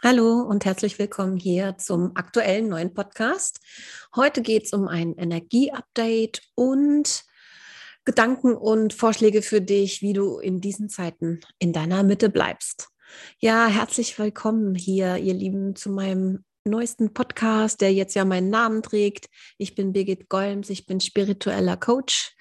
Hallo 0.00 0.42
und 0.42 0.64
herzlich 0.64 0.96
willkommen 1.00 1.36
hier 1.36 1.76
zum 1.76 2.12
aktuellen 2.14 2.68
neuen 2.68 2.94
Podcast. 2.94 3.58
Heute 4.14 4.42
geht 4.42 4.66
es 4.66 4.72
um 4.72 4.86
ein 4.86 5.14
Energieupdate 5.14 6.40
und 6.54 7.24
Gedanken 8.04 8.54
und 8.54 8.94
Vorschläge 8.94 9.42
für 9.42 9.60
dich, 9.60 10.00
wie 10.00 10.12
du 10.12 10.38
in 10.38 10.60
diesen 10.60 10.88
Zeiten 10.88 11.40
in 11.58 11.72
deiner 11.72 12.04
Mitte 12.04 12.28
bleibst. 12.28 12.86
Ja, 13.40 13.66
herzlich 13.66 14.16
willkommen 14.20 14.76
hier, 14.76 15.16
ihr 15.16 15.34
Lieben, 15.34 15.74
zu 15.74 15.90
meinem 15.90 16.44
neuesten 16.62 17.12
Podcast, 17.12 17.80
der 17.80 17.92
jetzt 17.92 18.14
ja 18.14 18.24
meinen 18.24 18.50
Namen 18.50 18.84
trägt. 18.84 19.26
Ich 19.56 19.74
bin 19.74 19.92
Birgit 19.92 20.28
Golms, 20.28 20.70
ich 20.70 20.86
bin 20.86 21.00
spiritueller 21.00 21.76
Coach. 21.76 22.36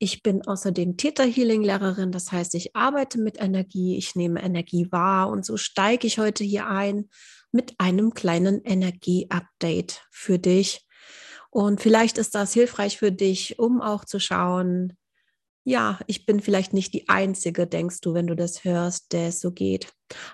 Ich 0.00 0.22
bin 0.22 0.46
außerdem 0.46 0.96
Theta-Healing-Lehrerin, 0.96 2.12
das 2.12 2.30
heißt, 2.30 2.54
ich 2.54 2.76
arbeite 2.76 3.20
mit 3.20 3.40
Energie, 3.40 3.96
ich 3.96 4.14
nehme 4.14 4.40
Energie 4.42 4.86
wahr 4.92 5.28
und 5.28 5.44
so 5.44 5.56
steige 5.56 6.06
ich 6.06 6.18
heute 6.18 6.44
hier 6.44 6.68
ein 6.68 7.08
mit 7.50 7.74
einem 7.78 8.14
kleinen 8.14 8.62
Energie-Update 8.64 10.06
für 10.10 10.38
dich. 10.38 10.86
Und 11.50 11.80
vielleicht 11.80 12.18
ist 12.18 12.34
das 12.34 12.52
hilfreich 12.52 12.98
für 12.98 13.10
dich, 13.10 13.58
um 13.58 13.80
auch 13.80 14.04
zu 14.04 14.20
schauen, 14.20 14.92
ja, 15.64 15.98
ich 16.06 16.24
bin 16.24 16.40
vielleicht 16.40 16.72
nicht 16.72 16.94
die 16.94 17.10
Einzige, 17.10 17.66
denkst 17.66 18.00
du, 18.00 18.14
wenn 18.14 18.26
du 18.26 18.34
das 18.34 18.64
hörst, 18.64 19.12
der 19.12 19.28
es 19.28 19.40
so 19.40 19.52
geht. 19.52 19.92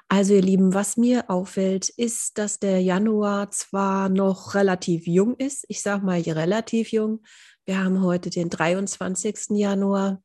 Also 0.09 0.35
ihr 0.35 0.43
Lieben, 0.43 0.75
was 0.75 0.97
mir 0.97 1.29
auffällt, 1.29 1.89
ist, 1.89 2.39
dass 2.39 2.61
der 2.61 2.81
Januar 2.81 3.51
zwar 3.51 4.09
noch 4.09 4.55
relativ 4.55 5.09
jung 5.09 5.35
ist, 5.35 5.65
ich 5.69 5.83
sage 5.83 6.05
mal 6.05 6.21
relativ 6.21 6.93
jung, 6.93 7.25
wir 7.67 7.83
haben 7.83 8.03
heute 8.03 8.31
den 8.31 8.51
23. 8.51 9.51
Januar. 9.51 10.23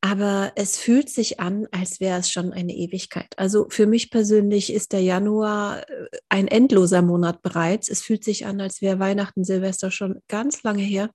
Aber 0.00 0.52
es 0.56 0.76
fühlt 0.76 1.08
sich 1.08 1.40
an, 1.40 1.66
als 1.72 2.00
wäre 2.00 2.20
es 2.20 2.30
schon 2.30 2.52
eine 2.52 2.74
Ewigkeit. 2.74 3.32
Also 3.38 3.66
für 3.70 3.86
mich 3.86 4.10
persönlich 4.10 4.72
ist 4.72 4.92
der 4.92 5.00
Januar 5.00 5.88
äh, 5.88 6.06
ein 6.28 6.48
endloser 6.48 7.02
Monat 7.02 7.42
bereits. 7.42 7.88
Es 7.88 8.02
fühlt 8.02 8.22
sich 8.22 8.46
an, 8.46 8.60
als 8.60 8.82
wäre 8.82 8.98
Weihnachten, 9.00 9.42
Silvester 9.42 9.90
schon 9.90 10.22
ganz 10.28 10.62
lange 10.62 10.82
her. 10.82 11.10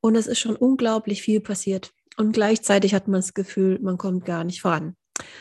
Und 0.00 0.14
es 0.14 0.26
ist 0.26 0.38
schon 0.38 0.56
unglaublich 0.56 1.22
viel 1.22 1.40
passiert. 1.40 1.90
Und 2.16 2.32
gleichzeitig 2.32 2.94
hat 2.94 3.08
man 3.08 3.20
das 3.20 3.34
Gefühl, 3.34 3.78
man 3.80 3.98
kommt 3.98 4.24
gar 4.24 4.44
nicht 4.44 4.62
voran. 4.62 4.96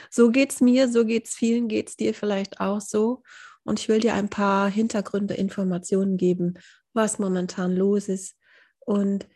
So 0.09 0.31
geht 0.31 0.51
es 0.51 0.59
mir, 0.59 0.91
so 0.91 1.05
geht 1.05 1.27
es 1.27 1.35
vielen, 1.35 1.67
geht 1.67 1.89
es 1.89 1.95
dir 1.95 2.13
vielleicht 2.13 2.59
auch 2.59 2.81
so. 2.81 3.21
Und 3.63 3.79
ich 3.79 3.87
will 3.87 3.99
dir 3.99 4.13
ein 4.13 4.29
paar 4.29 4.69
Hintergründe, 4.69 5.35
Informationen 5.35 6.17
geben, 6.17 6.55
was 6.93 7.19
momentan 7.19 7.75
los 7.75 8.09
ist, 8.09 8.35
und 8.87 9.27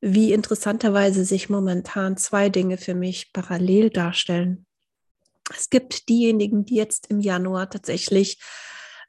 wie 0.00 0.32
interessanterweise 0.32 1.24
sich 1.24 1.50
momentan 1.50 2.16
zwei 2.16 2.48
Dinge 2.48 2.78
für 2.78 2.94
mich 2.94 3.32
parallel 3.32 3.90
darstellen. 3.90 4.66
Es 5.54 5.68
gibt 5.68 6.08
diejenigen, 6.08 6.64
die 6.64 6.76
jetzt 6.76 7.08
im 7.08 7.20
Januar 7.20 7.68
tatsächlich, 7.68 8.40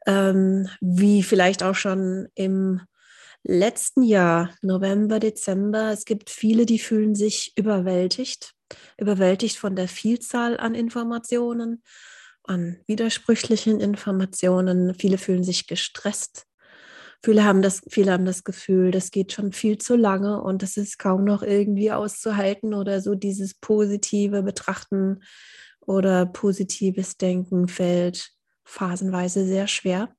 ähm, 0.07 0.67
wie 0.81 1.21
vielleicht 1.21 1.61
auch 1.61 1.75
schon 1.75 2.27
im 2.33 2.81
letzten 3.43 4.01
Jahr, 4.01 4.53
November, 4.61 5.19
Dezember, 5.19 5.91
es 5.91 6.05
gibt 6.05 6.29
viele, 6.29 6.65
die 6.65 6.79
fühlen 6.79 7.13
sich 7.15 7.53
überwältigt, 7.55 8.53
überwältigt 8.97 9.57
von 9.57 9.75
der 9.75 9.87
Vielzahl 9.87 10.59
an 10.59 10.73
Informationen, 10.73 11.83
an 12.43 12.77
widersprüchlichen 12.87 13.79
Informationen. 13.79 14.95
Viele 14.95 15.19
fühlen 15.19 15.43
sich 15.43 15.67
gestresst, 15.67 16.47
Viele 17.23 17.43
haben 17.43 17.61
das, 17.61 17.81
viele 17.87 18.11
haben 18.11 18.25
das 18.25 18.43
Gefühl, 18.43 18.89
das 18.91 19.11
geht 19.11 19.31
schon 19.31 19.51
viel 19.51 19.77
zu 19.77 19.95
lange 19.95 20.41
und 20.41 20.63
das 20.63 20.75
ist 20.77 20.97
kaum 20.97 21.23
noch 21.23 21.43
irgendwie 21.43 21.91
auszuhalten 21.91 22.73
oder 22.73 22.99
so 22.99 23.13
dieses 23.13 23.53
positive 23.53 24.41
Betrachten 24.41 25.21
oder 25.81 26.25
positives 26.25 27.17
Denken 27.17 27.67
fällt 27.67 28.31
phasenweise 28.63 29.45
sehr 29.45 29.67
schwer. 29.67 30.09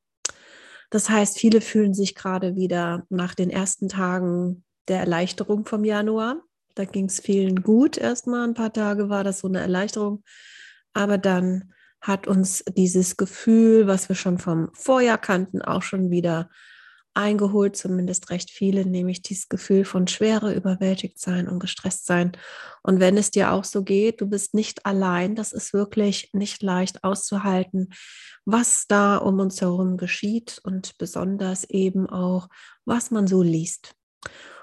Das 0.91 1.09
heißt, 1.09 1.39
viele 1.39 1.61
fühlen 1.61 1.95
sich 1.95 2.15
gerade 2.15 2.55
wieder 2.55 3.05
nach 3.09 3.35
den 3.35 3.51
ersten 3.51 3.89
Tagen 3.89 4.63
der 4.89 5.01
Erleichterung 5.01 5.65
vom 5.65 5.85
Januar. 5.85 6.43
Da 6.75 6.85
ging 6.85 7.07
es 7.07 7.21
vielen 7.21 7.63
gut 7.63 7.97
erstmal. 7.97 8.47
Ein 8.47 8.55
paar 8.55 8.73
Tage 8.73 9.09
war 9.09 9.25
das 9.25 9.41
so 9.41 9.49
eine 9.49 9.61
Erleichterung. 9.61 10.23
Aber 10.93 11.19
dann 11.19 11.73
hat 12.01 12.27
uns 12.27 12.65
dieses 12.77 13.17
Gefühl, 13.17 13.87
was 13.87 14.09
wir 14.09 14.17
schon 14.17 14.39
vom 14.39 14.71
Vorjahr 14.75 15.19
kannten, 15.19 15.63
auch 15.63 15.83
schon 15.83 16.11
wieder 16.11 16.51
eingeholt, 17.15 17.77
zumindest 17.77 18.31
recht 18.31 18.51
viele, 18.51 18.87
nämlich 18.87 19.23
dieses 19.23 19.49
Gefühl 19.49 19.85
von 19.85 20.07
Schwere, 20.09 20.55
überwältigt 20.55 21.19
sein 21.19 21.49
und 21.49 21.59
gestresst 21.59 22.07
sein. 22.07 22.33
Und 22.83 23.01
wenn 23.01 23.17
es 23.17 23.31
dir 23.31 23.53
auch 23.53 23.65
so 23.65 23.83
geht, 23.83 24.21
du 24.21 24.27
bist 24.27 24.55
nicht 24.55 24.87
allein, 24.87 25.35
das 25.35 25.53
ist 25.53 25.73
wirklich 25.73 26.31
nicht 26.33 26.63
leicht 26.63 27.05
auszuhalten, 27.05 27.91
was 28.45 28.87
da 28.89 29.17
um 29.17 29.41
uns 29.41 29.61
herum 29.61 29.97
geschieht 29.97 30.61
und 30.65 30.97
besonders 30.99 31.65
eben 31.65 32.09
auch, 32.09 32.49
was 32.85 33.11
man 33.11 33.27
so 33.27 33.43
liest. 33.43 33.95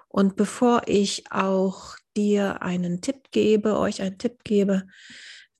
Und 0.08 0.36
bevor 0.36 0.84
ich 0.88 1.32
auch 1.32 1.96
dir 2.18 2.62
einen 2.62 3.02
Tipp 3.02 3.32
gebe, 3.32 3.78
euch 3.78 4.02
einen 4.02 4.18
Tipp 4.18 4.44
gebe, 4.44 4.88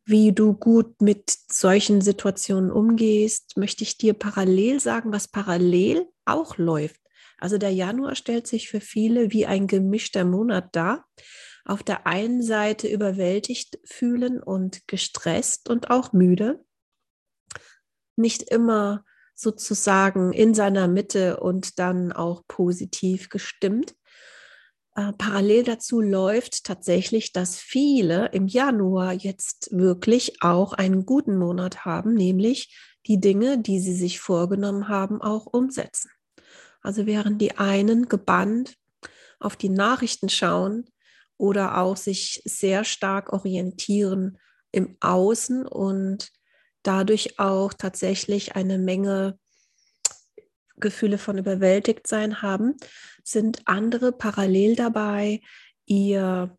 wie 0.10 0.32
du 0.32 0.54
gut 0.54 1.02
mit 1.02 1.32
solchen 1.52 2.02
Situationen 2.02 2.72
umgehst, 2.72 3.58
möchte 3.58 3.84
ich 3.84 3.98
dir 3.98 4.14
parallel 4.14 4.80
sagen, 4.80 5.14
was 5.14 5.28
parallel 5.28 6.08
auch 6.26 6.58
läuft. 6.58 7.00
Also 7.38 7.58
der 7.58 7.72
Januar 7.72 8.16
stellt 8.16 8.48
sich 8.48 8.70
für 8.70 8.82
viele 8.82 9.32
wie 9.32 9.46
ein 9.46 9.68
gemischter 9.68 10.26
Monat 10.26 10.76
dar. 10.76 11.06
Auf 11.64 11.84
der 11.84 12.08
einen 12.08 12.42
Seite 12.42 12.88
überwältigt 12.88 13.80
fühlen 13.86 14.42
und 14.42 14.88
gestresst 14.88 15.70
und 15.70 15.92
auch 15.92 16.12
müde. 16.12 16.66
Nicht 18.16 18.44
immer 18.44 19.06
sozusagen 19.36 20.34
in 20.34 20.54
seiner 20.54 20.88
Mitte 20.88 21.40
und 21.40 21.78
dann 21.80 22.12
auch 22.12 22.44
positiv 22.48 23.30
gestimmt. 23.30 23.96
Äh, 24.96 25.14
parallel 25.14 25.64
dazu 25.64 26.02
läuft 26.02 26.64
tatsächlich, 26.64 27.32
dass 27.32 27.58
viele 27.58 28.28
im 28.28 28.48
Januar 28.48 29.14
jetzt 29.14 29.70
wirklich 29.72 30.42
auch 30.42 30.74
einen 30.74 31.06
guten 31.06 31.38
Monat 31.38 31.86
haben, 31.86 32.14
nämlich 32.14 32.76
die 33.06 33.20
Dinge, 33.20 33.60
die 33.60 33.80
sie 33.80 33.96
sich 33.96 34.20
vorgenommen 34.20 34.88
haben, 34.88 35.22
auch 35.22 35.46
umsetzen. 35.46 36.12
Also 36.82 37.06
während 37.06 37.42
die 37.42 37.58
einen 37.58 38.08
gebannt 38.08 38.76
auf 39.40 39.56
die 39.56 39.70
Nachrichten 39.70 40.30
schauen 40.30 40.86
oder 41.38 41.78
auch 41.78 41.98
sich 41.98 42.42
sehr 42.46 42.84
stark 42.84 43.32
orientieren 43.32 44.38
im 44.72 44.98
Außen 45.00 45.66
und 45.66 46.32
dadurch 46.84 47.40
auch 47.40 47.74
tatsächlich 47.74 48.56
eine 48.56 48.78
Menge 48.78 49.40
Gefühle 50.80 51.18
von 51.18 51.38
überwältigt 51.38 52.08
sein 52.08 52.42
haben, 52.42 52.76
sind 53.24 53.62
andere 53.66 54.12
parallel 54.12 54.76
dabei, 54.76 55.42
ihr 55.86 56.56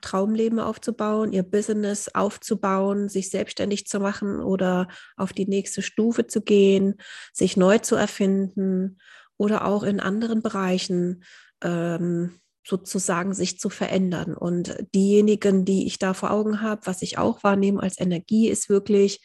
Traumleben 0.00 0.60
aufzubauen, 0.60 1.32
ihr 1.32 1.42
Business 1.42 2.08
aufzubauen, 2.08 3.08
sich 3.08 3.30
selbstständig 3.30 3.86
zu 3.86 3.98
machen 3.98 4.40
oder 4.40 4.88
auf 5.16 5.32
die 5.32 5.46
nächste 5.46 5.82
Stufe 5.82 6.26
zu 6.26 6.42
gehen, 6.42 6.96
sich 7.32 7.56
neu 7.56 7.78
zu 7.78 7.96
erfinden 7.96 8.98
oder 9.36 9.64
auch 9.64 9.82
in 9.82 10.00
anderen 10.00 10.42
Bereichen 10.42 11.24
ähm, 11.62 12.38
sozusagen 12.66 13.32
sich 13.32 13.58
zu 13.58 13.70
verändern. 13.70 14.34
Und 14.34 14.76
diejenigen, 14.94 15.64
die 15.64 15.86
ich 15.86 15.98
da 15.98 16.14
vor 16.14 16.30
Augen 16.30 16.60
habe, 16.60 16.82
was 16.84 17.02
ich 17.02 17.18
auch 17.18 17.42
wahrnehme 17.42 17.82
als 17.82 17.98
Energie, 17.98 18.48
ist 18.48 18.68
wirklich 18.68 19.24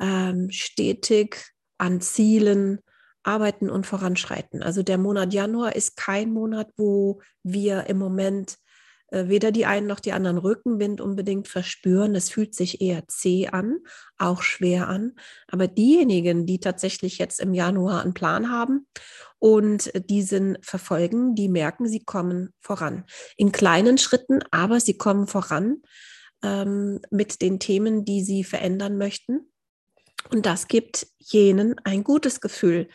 ähm, 0.00 0.50
stetig 0.50 1.52
an 1.78 2.00
Zielen 2.00 2.80
arbeiten 3.26 3.70
und 3.70 3.86
voranschreiten. 3.86 4.62
Also 4.62 4.82
der 4.82 4.98
Monat 4.98 5.34
Januar 5.34 5.74
ist 5.74 5.96
kein 5.96 6.32
Monat, 6.32 6.68
wo 6.76 7.20
wir 7.42 7.86
im 7.88 7.98
Moment 7.98 8.58
äh, 9.08 9.28
weder 9.28 9.52
die 9.52 9.66
einen 9.66 9.86
noch 9.86 10.00
die 10.00 10.12
anderen 10.12 10.38
Rückenwind 10.38 11.00
unbedingt 11.00 11.48
verspüren. 11.48 12.14
Es 12.14 12.30
fühlt 12.30 12.54
sich 12.54 12.80
eher 12.80 13.06
zäh 13.08 13.48
an, 13.48 13.78
auch 14.18 14.42
schwer 14.42 14.88
an. 14.88 15.12
Aber 15.48 15.68
diejenigen, 15.68 16.46
die 16.46 16.60
tatsächlich 16.60 17.18
jetzt 17.18 17.40
im 17.40 17.54
Januar 17.54 18.02
einen 18.02 18.14
Plan 18.14 18.50
haben 18.50 18.86
und 19.38 19.92
diesen 20.10 20.58
verfolgen, 20.62 21.34
die 21.34 21.48
merken, 21.48 21.88
sie 21.88 22.04
kommen 22.04 22.50
voran. 22.60 23.04
In 23.36 23.52
kleinen 23.52 23.98
Schritten, 23.98 24.40
aber 24.50 24.80
sie 24.80 24.98
kommen 24.98 25.26
voran 25.26 25.82
ähm, 26.42 27.00
mit 27.10 27.42
den 27.42 27.60
Themen, 27.60 28.04
die 28.04 28.22
sie 28.22 28.44
verändern 28.44 28.98
möchten. 28.98 29.52
Und 30.30 30.46
das 30.46 30.66
gibt 30.66 31.06
jenen 31.18 31.76
ein 31.84 32.02
gutes 32.02 32.40
Gefühl, 32.40 32.88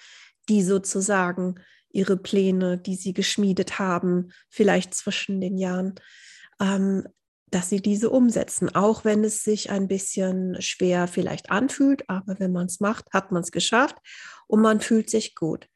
die 0.50 0.64
sozusagen 0.64 1.56
ihre 1.90 2.18
Pläne, 2.18 2.78
die 2.78 2.96
sie 2.96 3.14
geschmiedet 3.14 3.80
haben, 3.80 4.32
vielleicht 4.50 4.94
zwischen 4.94 5.42
den 5.42 5.58
Jahren, 5.58 5.96
ähm, 6.60 7.08
dass 7.50 7.70
sie 7.70 7.82
diese 7.82 8.10
umsetzen, 8.10 8.74
auch 8.74 9.04
wenn 9.04 9.24
es 9.26 9.44
sich 9.44 9.70
ein 9.70 9.88
bisschen 9.90 10.62
schwer 10.62 11.08
vielleicht 11.08 11.52
anfühlt, 11.52 12.10
aber 12.10 12.40
wenn 12.40 12.54
man 12.54 12.68
es 12.68 12.80
macht, 12.80 13.12
hat 13.12 13.32
man 13.32 13.44
es 13.44 13.52
geschafft 13.52 13.98
und 14.48 14.62
man 14.62 14.80
fühlt 14.80 15.10
sich 15.10 15.36
gut. 15.36 15.68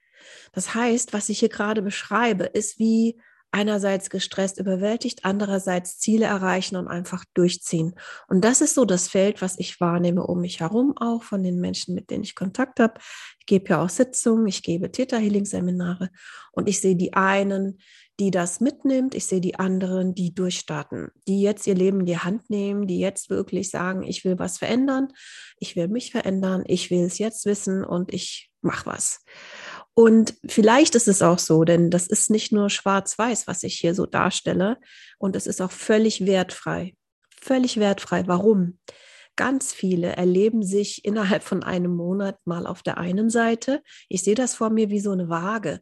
Das 0.54 0.74
heißt, 0.74 1.12
was 1.12 1.28
ich 1.30 1.40
hier 1.40 1.50
gerade 1.50 1.82
beschreibe, 1.82 2.46
ist 2.46 2.80
wie 2.80 3.20
einerseits 3.56 4.10
gestresst, 4.10 4.60
überwältigt, 4.60 5.24
andererseits 5.24 5.98
Ziele 5.98 6.26
erreichen 6.26 6.76
und 6.76 6.90
einfach 6.90 7.24
durchziehen. 7.34 7.96
Und 8.28 8.44
das 8.44 8.60
ist 8.60 8.76
so 8.76 8.84
das 8.84 9.08
Feld, 9.08 9.42
was 9.42 9.58
ich 9.58 9.80
wahrnehme 9.80 10.28
um 10.28 10.42
mich 10.42 10.60
herum, 10.60 10.94
auch 10.98 11.24
von 11.24 11.42
den 11.42 11.62
Menschen, 11.62 11.96
mit 11.96 12.10
denen 12.10 12.26
ich 12.26 12.36
Kontakt 12.36 12.82
habe. 12.82 12.96
Ich 13.40 13.46
gebe 13.46 13.70
ja 13.70 13.82
auch 13.82 13.90
Sitzungen, 13.90 14.46
ich 14.48 14.62
gebe 14.62 14.92
Theta 14.92 15.16
Healing 15.16 15.46
Seminare 15.46 16.10
und 16.52 16.68
ich 16.68 16.82
sehe 16.82 16.98
die 16.98 17.14
einen, 17.14 17.80
die 18.20 18.30
das 18.30 18.60
mitnimmt. 18.60 19.16
Ich 19.16 19.26
sehe 19.26 19.42
die 19.42 19.58
anderen, 19.58 20.14
die 20.16 20.36
durchstarten, 20.36 21.10
die 21.26 21.42
jetzt 21.42 21.66
ihr 21.66 21.76
Leben 21.76 22.02
in 22.02 22.06
die 22.06 22.18
Hand 22.18 22.50
nehmen, 22.50 22.88
die 22.88 23.00
jetzt 23.00 23.30
wirklich 23.30 23.70
sagen, 23.70 24.04
ich 24.04 24.26
will 24.26 24.38
was 24.38 24.58
verändern, 24.58 25.14
ich 25.60 25.78
will 25.78 25.88
mich 25.88 26.12
verändern, 26.12 26.64
ich 26.68 26.92
will 26.92 27.06
es 27.06 27.20
jetzt 27.20 27.46
wissen 27.46 27.86
und 27.86 28.14
ich 28.14 28.52
mache 28.62 28.88
was. 28.88 29.24
Und 29.98 30.36
vielleicht 30.46 30.94
ist 30.96 31.08
es 31.08 31.22
auch 31.22 31.40
so, 31.40 31.64
denn 31.64 31.90
das 31.90 32.08
ist 32.08 32.30
nicht 32.30 32.52
nur 32.52 32.70
schwarz-weiß, 32.70 33.48
was 33.48 33.64
ich 33.64 33.76
hier 33.80 33.96
so 33.96 34.06
darstelle. 34.06 34.78
Und 35.18 35.38
es 35.38 35.48
ist 35.48 35.62
auch 35.62 35.72
völlig 35.72 36.26
wertfrei. 36.26 36.96
Völlig 37.42 37.78
wertfrei. 37.78 38.28
Warum? 38.28 38.78
Ganz 39.38 39.74
viele 39.74 40.16
erleben 40.16 40.64
sich 40.64 41.06
innerhalb 41.06 41.44
von 41.44 41.64
einem 41.64 41.96
Monat 41.96 42.38
mal 42.46 42.68
auf 42.68 42.84
der 42.84 42.98
einen 42.98 43.30
Seite. 43.30 43.82
Ich 44.10 44.22
sehe 44.24 44.36
das 44.36 44.56
vor 44.56 44.70
mir 44.70 44.90
wie 44.90 45.00
so 45.00 45.12
eine 45.12 45.30
Waage. 45.30 45.80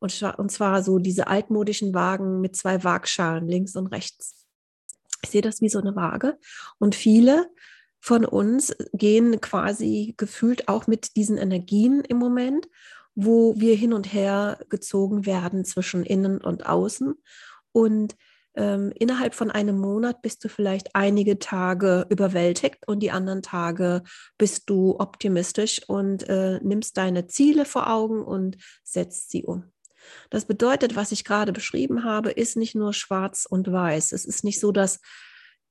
Und, 0.00 0.10
zwar 0.12 0.82
so 0.82 0.98
diese 0.98 1.26
altmodischen 1.26 1.94
Wagen 1.94 2.42
mit 2.42 2.56
zwei 2.56 2.84
Waagschalen 2.84 3.48
links 3.48 3.74
und 3.74 3.86
rechts. 3.86 4.46
Ich 5.22 5.30
sehe 5.30 5.40
das 5.40 5.62
wie 5.62 5.70
so 5.70 5.78
eine 5.78 5.96
Waage. 5.96 6.38
Und 6.78 6.94
viele 6.94 7.48
von 8.00 8.26
uns 8.26 8.76
gehen 8.92 9.40
quasi 9.40 10.14
gefühlt 10.18 10.68
auch 10.68 10.86
mit 10.86 11.16
diesen 11.16 11.38
Energien 11.38 12.02
im 12.02 12.18
Moment 12.18 12.68
wo 13.16 13.58
wir 13.58 13.74
hin 13.74 13.92
und 13.92 14.12
her 14.12 14.58
gezogen 14.68 15.26
werden 15.26 15.64
zwischen 15.64 16.04
innen 16.04 16.40
und 16.40 16.66
außen. 16.66 17.14
Und 17.72 18.14
ähm, 18.54 18.92
innerhalb 18.94 19.34
von 19.34 19.50
einem 19.50 19.78
Monat 19.78 20.22
bist 20.22 20.44
du 20.44 20.48
vielleicht 20.48 20.94
einige 20.94 21.38
Tage 21.38 22.06
überwältigt 22.10 22.86
und 22.86 23.00
die 23.00 23.10
anderen 23.10 23.42
Tage 23.42 24.02
bist 24.38 24.70
du 24.70 24.96
optimistisch 24.98 25.82
und 25.88 26.28
äh, 26.28 26.60
nimmst 26.62 26.96
deine 26.96 27.26
Ziele 27.26 27.64
vor 27.64 27.90
Augen 27.90 28.22
und 28.22 28.58
setzt 28.84 29.30
sie 29.30 29.44
um. 29.44 29.64
Das 30.30 30.44
bedeutet, 30.44 30.94
was 30.94 31.10
ich 31.10 31.24
gerade 31.24 31.52
beschrieben 31.52 32.04
habe, 32.04 32.30
ist 32.30 32.56
nicht 32.56 32.74
nur 32.74 32.92
schwarz 32.92 33.46
und 33.48 33.70
weiß. 33.70 34.12
Es 34.12 34.24
ist 34.24 34.44
nicht 34.44 34.60
so, 34.60 34.72
dass 34.72 35.00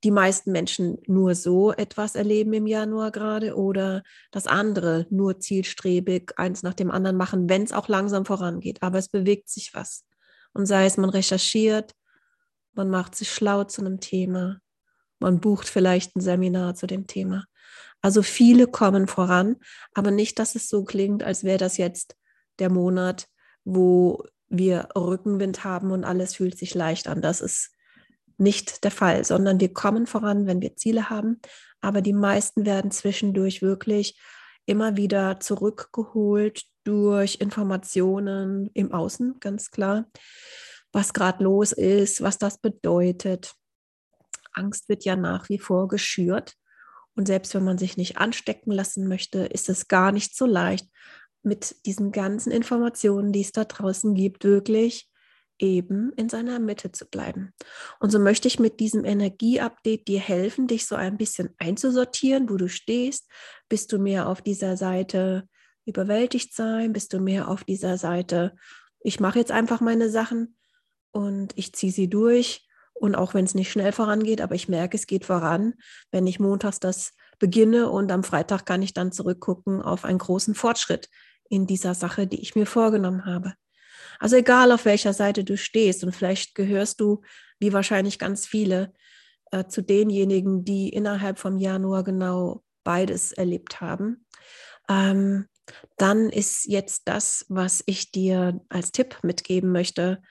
die 0.04 0.10
meisten 0.10 0.52
Menschen 0.52 0.98
nur 1.06 1.34
so 1.34 1.72
etwas 1.72 2.14
erleben 2.14 2.52
im 2.52 2.66
Januar 2.66 3.10
gerade 3.10 3.56
oder 3.56 4.02
das 4.30 4.46
andere 4.46 5.06
nur 5.10 5.40
zielstrebig 5.40 6.32
eins 6.36 6.62
nach 6.62 6.74
dem 6.74 6.90
anderen 6.90 7.16
machen, 7.16 7.48
wenn 7.48 7.62
es 7.62 7.72
auch 7.72 7.88
langsam 7.88 8.24
vorangeht. 8.26 8.82
Aber 8.82 8.98
es 8.98 9.08
bewegt 9.08 9.48
sich 9.48 9.74
was. 9.74 10.04
Und 10.52 10.66
sei 10.66 10.86
es, 10.86 10.96
man 10.96 11.10
recherchiert, 11.10 11.94
man 12.74 12.90
macht 12.90 13.14
sich 13.14 13.32
schlau 13.32 13.64
zu 13.64 13.80
einem 13.80 14.00
Thema, 14.00 14.60
man 15.18 15.40
bucht 15.40 15.68
vielleicht 15.68 16.14
ein 16.14 16.20
Seminar 16.20 16.74
zu 16.74 16.86
dem 16.86 17.06
Thema. 17.06 17.46
Also 18.02 18.22
viele 18.22 18.66
kommen 18.66 19.08
voran, 19.08 19.56
aber 19.94 20.10
nicht, 20.10 20.38
dass 20.38 20.54
es 20.54 20.68
so 20.68 20.84
klingt, 20.84 21.22
als 21.22 21.42
wäre 21.42 21.58
das 21.58 21.78
jetzt 21.78 22.16
der 22.58 22.70
Monat, 22.70 23.28
wo 23.64 24.24
wir 24.48 24.88
Rückenwind 24.94 25.64
haben 25.64 25.90
und 25.90 26.04
alles 26.04 26.36
fühlt 26.36 26.56
sich 26.58 26.74
leicht 26.74 27.08
an. 27.08 27.22
Das 27.22 27.40
ist 27.40 27.72
nicht 28.38 28.84
der 28.84 28.90
Fall, 28.90 29.24
sondern 29.24 29.60
wir 29.60 29.72
kommen 29.72 30.06
voran, 30.06 30.46
wenn 30.46 30.60
wir 30.60 30.76
Ziele 30.76 31.10
haben. 31.10 31.40
Aber 31.80 32.02
die 32.02 32.12
meisten 32.12 32.66
werden 32.66 32.90
zwischendurch 32.90 33.62
wirklich 33.62 34.18
immer 34.66 34.96
wieder 34.96 35.40
zurückgeholt 35.40 36.64
durch 36.84 37.36
Informationen 37.36 38.70
im 38.74 38.92
Außen, 38.92 39.40
ganz 39.40 39.70
klar, 39.70 40.06
was 40.92 41.12
gerade 41.12 41.44
los 41.44 41.72
ist, 41.72 42.22
was 42.22 42.38
das 42.38 42.58
bedeutet. 42.58 43.54
Angst 44.52 44.88
wird 44.88 45.04
ja 45.04 45.16
nach 45.16 45.48
wie 45.48 45.58
vor 45.58 45.88
geschürt. 45.88 46.54
Und 47.14 47.26
selbst 47.26 47.54
wenn 47.54 47.64
man 47.64 47.78
sich 47.78 47.96
nicht 47.96 48.18
anstecken 48.18 48.72
lassen 48.72 49.08
möchte, 49.08 49.40
ist 49.46 49.68
es 49.68 49.88
gar 49.88 50.12
nicht 50.12 50.36
so 50.36 50.46
leicht, 50.46 50.88
mit 51.42 51.76
diesen 51.86 52.12
ganzen 52.12 52.50
Informationen, 52.50 53.32
die 53.32 53.40
es 53.40 53.52
da 53.52 53.64
draußen 53.64 54.14
gibt, 54.14 54.44
wirklich 54.44 55.08
eben 55.58 56.12
in 56.16 56.28
seiner 56.28 56.58
Mitte 56.58 56.92
zu 56.92 57.06
bleiben. 57.06 57.52
Und 58.00 58.10
so 58.10 58.18
möchte 58.18 58.48
ich 58.48 58.58
mit 58.58 58.80
diesem 58.80 59.04
Energieupdate 59.04 60.06
dir 60.06 60.20
helfen, 60.20 60.66
dich 60.66 60.86
so 60.86 60.96
ein 60.96 61.16
bisschen 61.16 61.50
einzusortieren, 61.58 62.50
wo 62.50 62.56
du 62.56 62.68
stehst. 62.68 63.28
Bist 63.68 63.92
du 63.92 63.98
mehr 63.98 64.28
auf 64.28 64.42
dieser 64.42 64.76
Seite 64.76 65.48
überwältigt 65.86 66.54
sein? 66.54 66.92
Bist 66.92 67.12
du 67.12 67.20
mehr 67.20 67.48
auf 67.48 67.64
dieser 67.64 67.96
Seite, 67.98 68.54
ich 69.00 69.20
mache 69.20 69.38
jetzt 69.38 69.52
einfach 69.52 69.80
meine 69.80 70.10
Sachen 70.10 70.56
und 71.12 71.52
ich 71.56 71.72
ziehe 71.72 71.92
sie 71.92 72.08
durch? 72.08 72.66
Und 72.98 73.14
auch 73.14 73.34
wenn 73.34 73.44
es 73.44 73.54
nicht 73.54 73.70
schnell 73.70 73.92
vorangeht, 73.92 74.40
aber 74.40 74.54
ich 74.54 74.68
merke, 74.68 74.96
es 74.96 75.06
geht 75.06 75.26
voran, 75.26 75.74
wenn 76.10 76.26
ich 76.26 76.40
montags 76.40 76.80
das 76.80 77.12
beginne 77.38 77.90
und 77.90 78.10
am 78.10 78.24
Freitag 78.24 78.64
kann 78.64 78.80
ich 78.80 78.94
dann 78.94 79.12
zurückgucken 79.12 79.82
auf 79.82 80.06
einen 80.06 80.18
großen 80.18 80.54
Fortschritt 80.54 81.10
in 81.48 81.66
dieser 81.66 81.94
Sache, 81.94 82.26
die 82.26 82.40
ich 82.40 82.56
mir 82.56 82.66
vorgenommen 82.66 83.26
habe. 83.26 83.52
Also 84.18 84.36
egal, 84.36 84.72
auf 84.72 84.84
welcher 84.84 85.12
Seite 85.12 85.44
du 85.44 85.56
stehst 85.56 86.04
und 86.04 86.14
vielleicht 86.14 86.54
gehörst 86.54 87.00
du, 87.00 87.22
wie 87.58 87.72
wahrscheinlich 87.72 88.18
ganz 88.18 88.46
viele, 88.46 88.92
äh, 89.52 89.66
zu 89.66 89.82
denjenigen, 89.82 90.64
die 90.64 90.88
innerhalb 90.88 91.38
vom 91.38 91.58
Januar 91.58 92.04
genau 92.04 92.62
beides 92.84 93.32
erlebt 93.32 93.80
haben. 93.80 94.26
Ähm, 94.88 95.46
dann 95.96 96.30
ist 96.30 96.66
jetzt 96.66 97.02
das, 97.08 97.44
was 97.48 97.82
ich 97.86 98.12
dir 98.12 98.60
als 98.68 98.92
Tipp 98.92 99.18
mitgeben 99.22 99.72
möchte, 99.72 100.22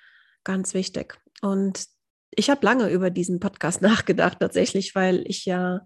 ganz 0.43 0.73
wichtig. 0.73 1.17
Und 1.41 1.87
ich 2.31 2.49
habe 2.49 2.65
lange 2.65 2.89
über 2.89 3.09
diesen 3.09 3.39
Podcast 3.39 3.81
nachgedacht, 3.83 4.39
tatsächlich, 4.39 4.95
weil 4.95 5.23
ich 5.27 5.45
ja 5.45 5.81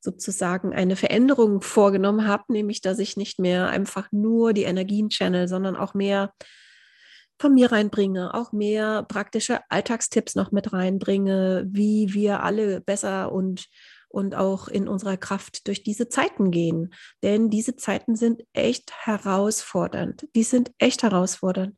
sozusagen 0.00 0.72
eine 0.72 0.94
Veränderung 0.94 1.60
vorgenommen 1.60 2.26
habe, 2.26 2.44
nämlich 2.52 2.80
dass 2.80 3.00
ich 3.00 3.16
nicht 3.16 3.40
mehr 3.40 3.68
einfach 3.68 4.08
nur 4.12 4.52
die 4.52 4.62
Energien 4.62 5.08
channel, 5.08 5.48
sondern 5.48 5.76
auch 5.76 5.94
mehr 5.94 6.32
von 7.38 7.54
mir 7.54 7.70
reinbringe, 7.72 8.34
auch 8.34 8.52
mehr 8.52 9.04
praktische 9.04 9.60
Alltagstipps 9.68 10.34
noch 10.34 10.50
mit 10.52 10.72
reinbringe, 10.72 11.66
wie 11.68 12.12
wir 12.12 12.42
alle 12.42 12.80
besser 12.80 13.32
und 13.32 13.68
und 14.10 14.34
auch 14.34 14.68
in 14.68 14.88
unserer 14.88 15.16
Kraft 15.16 15.66
durch 15.68 15.82
diese 15.82 16.08
Zeiten 16.08 16.50
gehen. 16.50 16.94
Denn 17.22 17.50
diese 17.50 17.76
Zeiten 17.76 18.16
sind 18.16 18.42
echt 18.54 18.90
herausfordernd. 19.04 20.26
Die 20.34 20.44
sind 20.44 20.72
echt 20.78 21.02
herausfordernd. 21.02 21.76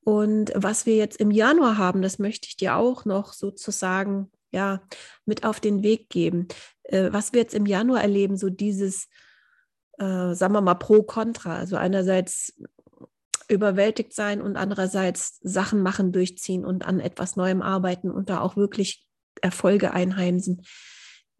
Und 0.00 0.52
was 0.54 0.86
wir 0.86 0.96
jetzt 0.96 1.20
im 1.20 1.30
Januar 1.30 1.76
haben, 1.76 2.00
das 2.00 2.18
möchte 2.18 2.48
ich 2.48 2.56
dir 2.56 2.76
auch 2.76 3.04
noch 3.04 3.34
sozusagen 3.34 4.30
ja 4.50 4.80
mit 5.26 5.44
auf 5.44 5.60
den 5.60 5.82
Weg 5.82 6.08
geben. 6.08 6.48
Äh, 6.84 7.12
was 7.12 7.34
wir 7.34 7.42
jetzt 7.42 7.54
im 7.54 7.66
Januar 7.66 8.00
erleben, 8.00 8.38
so 8.38 8.48
dieses, 8.48 9.08
äh, 9.98 10.32
sagen 10.32 10.54
wir 10.54 10.62
mal, 10.62 10.76
pro-contra. 10.76 11.56
Also 11.56 11.76
einerseits 11.76 12.58
überwältigt 13.48 14.12
sein 14.12 14.40
und 14.40 14.56
andererseits 14.56 15.38
Sachen 15.42 15.82
machen, 15.82 16.12
durchziehen 16.12 16.64
und 16.64 16.86
an 16.86 17.00
etwas 17.00 17.36
Neuem 17.36 17.62
arbeiten 17.62 18.10
und 18.10 18.28
da 18.28 18.40
auch 18.40 18.56
wirklich 18.56 19.06
Erfolge 19.40 19.92
einheimsen. 19.92 20.62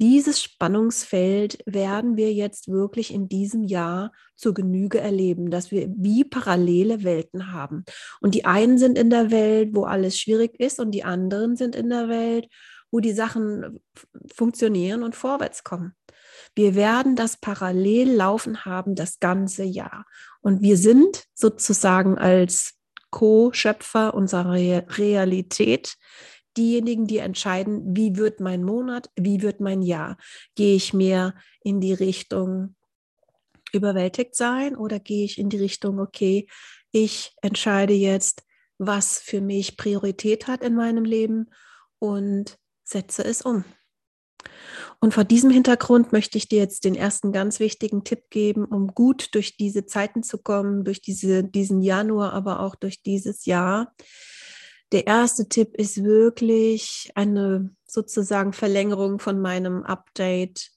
Dieses 0.01 0.41
Spannungsfeld 0.41 1.59
werden 1.67 2.17
wir 2.17 2.33
jetzt 2.33 2.69
wirklich 2.69 3.13
in 3.13 3.29
diesem 3.29 3.65
Jahr 3.65 4.13
zur 4.37 4.55
Genüge 4.55 5.01
erleben, 5.01 5.51
dass 5.51 5.73
wir 5.73 5.93
wie 5.97 6.23
parallele 6.23 7.03
Welten 7.03 7.53
haben. 7.53 7.85
Und 8.21 8.37
die 8.37 8.45
einen 8.45 8.79
sind 8.79 8.97
in 8.97 9.11
der 9.11 9.33
Welt, 9.33 9.71
wo 9.75 9.85
alles 9.85 10.17
schwierig 10.17 10.59
ist, 10.61 10.79
und 10.79 10.93
die 10.93 11.03
anderen 11.03 11.57
sind 11.57 11.75
in 11.75 11.91
der 11.91 12.09
Welt, 12.09 12.47
wo 12.93 13.01
die 13.01 13.13
Sachen 13.13 13.81
funktionieren 14.33 15.03
und 15.03 15.17
vorwärts 15.17 15.65
kommen. 15.65 15.95
Wir 16.55 16.75
werden 16.75 17.17
das 17.17 17.37
parallel 17.37 18.13
laufen 18.13 18.65
haben 18.65 18.95
das 18.95 19.21
ganze 19.21 19.65
Jahr. 19.65 20.07
Und 20.41 20.63
wir 20.63 20.77
sind 20.77 21.25
sozusagen 21.35 22.19
als 22.19 22.75
Co-Schöpfer 23.11 24.15
unserer 24.15 24.53
Realität 24.53 25.97
diejenigen, 26.57 27.07
die 27.07 27.19
entscheiden, 27.19 27.97
wie 27.97 28.17
wird 28.17 28.41
mein 28.41 28.65
Monat, 28.65 29.11
wie 29.17 29.43
wird 29.43 29.61
mein 29.61 29.81
Jahr. 29.81 30.19
Gehe 30.57 30.75
ich 30.75 30.93
mehr 30.93 31.35
in 31.63 31.81
die 31.81 31.95
Richtung 31.95 32.75
überwältigt 33.73 34.35
sein 34.35 34.77
oder 34.77 34.99
gehe 34.99 35.25
ich 35.25 35.39
in 35.39 35.51
die 35.51 35.59
Richtung, 35.59 36.01
okay, 36.01 36.49
ich 36.91 37.35
entscheide 37.43 37.93
jetzt, 37.93 38.43
was 38.79 39.19
für 39.19 39.41
mich 39.41 39.77
Priorität 39.77 40.47
hat 40.47 40.63
in 40.63 40.75
meinem 40.75 41.05
Leben 41.05 41.51
und 41.99 42.59
setze 42.85 43.25
es 43.25 43.43
um. 43.43 43.65
Und 45.01 45.15
vor 45.15 45.25
diesem 45.25 45.51
Hintergrund 45.51 46.13
möchte 46.13 46.39
ich 46.39 46.49
dir 46.49 46.59
jetzt 46.59 46.85
den 46.85 46.95
ersten 46.95 47.33
ganz 47.33 47.61
wichtigen 47.61 48.05
Tipp 48.05 48.31
geben, 48.31 48.65
um 48.65 48.89
gut 48.89 49.35
durch 49.35 49.57
diese 49.57 49.87
Zeiten 49.87 50.23
zu 50.23 50.39
kommen, 50.39 50.85
durch 50.85 51.01
diese, 51.01 51.45
diesen 51.45 51.83
Januar, 51.83 52.33
aber 52.33 52.61
auch 52.61 52.75
durch 52.75 53.03
dieses 53.03 53.47
Jahr. 53.47 53.95
Der 54.93 55.07
erste 55.07 55.49
Tipp 55.49 55.75
ist 55.75 56.03
wirklich 56.03 57.11
eine 57.15 57.75
sozusagen 57.87 58.53
Verlängerung 58.53 59.19
von 59.19 59.41
meinem 59.41 59.85
Update, 59.85 60.71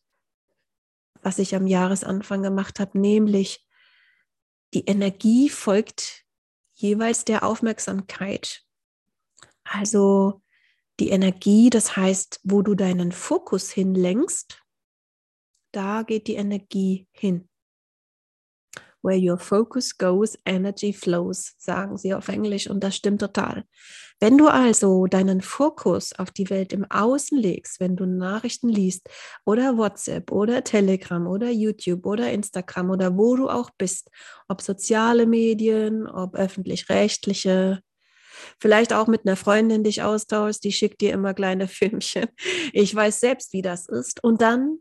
was 1.21 1.39
ich 1.39 1.55
am 1.55 1.65
Jahresanfang 1.65 2.43
gemacht 2.43 2.79
habe, 2.79 2.99
nämlich 2.99 3.65
die 4.73 4.85
Energie 4.85 5.49
folgt 5.49 6.23
jeweils 6.73 7.25
der 7.25 7.43
Aufmerksamkeit. 7.43 8.63
Also 9.63 10.41
die 11.01 11.09
Energie, 11.09 11.71
das 11.71 11.97
heißt, 11.97 12.41
wo 12.43 12.61
du 12.61 12.75
deinen 12.75 13.11
Fokus 13.11 13.71
hinlenkst, 13.71 14.61
da 15.73 16.03
geht 16.03 16.27
die 16.27 16.35
Energie 16.35 17.07
hin. 17.11 17.49
Where 19.01 19.17
your 19.17 19.39
focus 19.39 19.97
goes, 19.97 20.37
energy 20.45 20.93
flows, 20.93 21.55
sagen 21.57 21.97
sie 21.97 22.13
auf 22.13 22.27
Englisch 22.27 22.69
und 22.69 22.83
das 22.83 22.95
stimmt 22.95 23.21
total. 23.21 23.65
Wenn 24.19 24.37
du 24.37 24.47
also 24.47 25.07
deinen 25.07 25.41
Fokus 25.41 26.13
auf 26.13 26.29
die 26.29 26.51
Welt 26.51 26.71
im 26.71 26.85
Außen 26.85 27.35
legst, 27.35 27.79
wenn 27.79 27.95
du 27.95 28.05
Nachrichten 28.05 28.69
liest 28.69 29.09
oder 29.43 29.75
WhatsApp 29.77 30.31
oder 30.31 30.63
Telegram 30.63 31.25
oder 31.25 31.49
YouTube 31.49 32.05
oder 32.05 32.31
Instagram 32.31 32.91
oder 32.91 33.17
wo 33.17 33.35
du 33.35 33.49
auch 33.49 33.71
bist, 33.75 34.11
ob 34.47 34.61
soziale 34.61 35.25
Medien, 35.25 36.05
ob 36.05 36.35
öffentlich-rechtliche, 36.35 37.81
vielleicht 38.61 38.93
auch 38.93 39.07
mit 39.07 39.25
einer 39.25 39.35
Freundin 39.35 39.83
dich 39.83 40.03
austauschst, 40.03 40.63
die 40.63 40.71
schickt 40.71 41.01
dir 41.01 41.11
immer 41.11 41.33
kleine 41.33 41.67
Filmchen. 41.67 42.27
Ich 42.71 42.95
weiß 42.95 43.19
selbst, 43.19 43.51
wie 43.51 43.61
das 43.61 43.89
ist. 43.89 44.23
Und 44.23 44.41
dann 44.41 44.77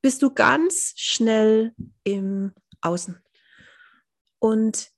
bist 0.00 0.22
du 0.22 0.32
ganz 0.32 0.92
schnell 0.96 1.74
im 2.04 2.52
Außen. 2.80 3.18
Und 4.38 4.88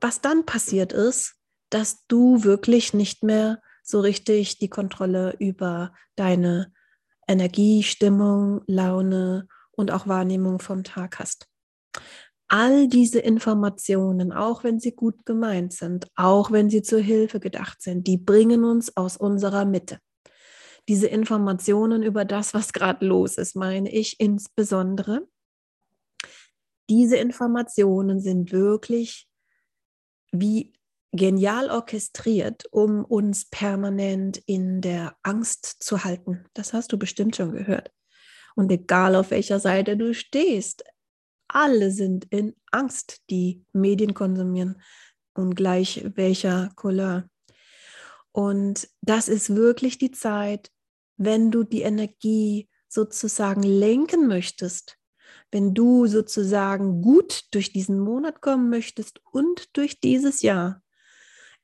was 0.00 0.20
dann 0.20 0.44
passiert 0.46 0.92
ist, 0.92 1.34
dass 1.70 2.04
du 2.08 2.44
wirklich 2.44 2.94
nicht 2.94 3.22
mehr 3.22 3.62
so 3.82 4.00
richtig 4.00 4.58
die 4.58 4.68
Kontrolle 4.68 5.36
über 5.38 5.94
deine 6.16 6.72
Energie, 7.28 7.82
Stimmung, 7.82 8.62
Laune 8.66 9.46
und 9.70 9.92
auch 9.92 10.08
Wahrnehmung 10.08 10.58
vom 10.58 10.84
Tag 10.84 11.18
hast. 11.18 11.46
All 12.52 12.88
diese 12.88 13.20
Informationen, 13.20 14.32
auch 14.32 14.64
wenn 14.64 14.80
sie 14.80 14.90
gut 14.90 15.24
gemeint 15.24 15.72
sind, 15.72 16.08
auch 16.16 16.50
wenn 16.50 16.68
sie 16.68 16.82
zur 16.82 16.98
Hilfe 16.98 17.38
gedacht 17.38 17.80
sind, 17.80 18.08
die 18.08 18.16
bringen 18.16 18.64
uns 18.64 18.96
aus 18.96 19.16
unserer 19.16 19.64
Mitte. 19.64 20.00
Diese 20.88 21.06
Informationen 21.06 22.02
über 22.02 22.24
das, 22.24 22.52
was 22.52 22.72
gerade 22.72 23.06
los 23.06 23.38
ist, 23.38 23.54
meine 23.54 23.92
ich 23.92 24.18
insbesondere, 24.18 25.28
diese 26.88 27.18
Informationen 27.18 28.18
sind 28.18 28.50
wirklich 28.50 29.28
wie 30.32 30.72
genial 31.12 31.70
orchestriert, 31.70 32.64
um 32.72 33.04
uns 33.04 33.48
permanent 33.48 34.38
in 34.38 34.80
der 34.80 35.14
Angst 35.22 35.84
zu 35.84 36.02
halten. 36.02 36.46
Das 36.54 36.72
hast 36.72 36.90
du 36.92 36.98
bestimmt 36.98 37.36
schon 37.36 37.52
gehört. 37.52 37.92
Und 38.56 38.72
egal 38.72 39.14
auf 39.14 39.30
welcher 39.30 39.60
Seite 39.60 39.96
du 39.96 40.14
stehst, 40.14 40.82
alle 41.54 41.90
sind 41.90 42.26
in 42.30 42.54
Angst, 42.70 43.22
die 43.30 43.64
Medien 43.72 44.14
konsumieren 44.14 44.80
und 45.34 45.54
gleich 45.54 46.04
welcher 46.14 46.70
Couleur. 46.76 47.28
Und 48.32 48.88
das 49.02 49.28
ist 49.28 49.54
wirklich 49.54 49.98
die 49.98 50.10
Zeit, 50.10 50.70
wenn 51.16 51.50
du 51.50 51.64
die 51.64 51.82
Energie 51.82 52.68
sozusagen 52.88 53.62
lenken 53.62 54.26
möchtest 54.26 55.00
wenn 55.52 55.74
du 55.74 56.06
sozusagen 56.06 57.02
gut 57.02 57.44
durch 57.52 57.72
diesen 57.72 57.98
Monat 57.98 58.40
kommen 58.40 58.70
möchtest 58.70 59.20
und 59.32 59.76
durch 59.76 60.00
dieses 60.00 60.42
Jahr, 60.42 60.82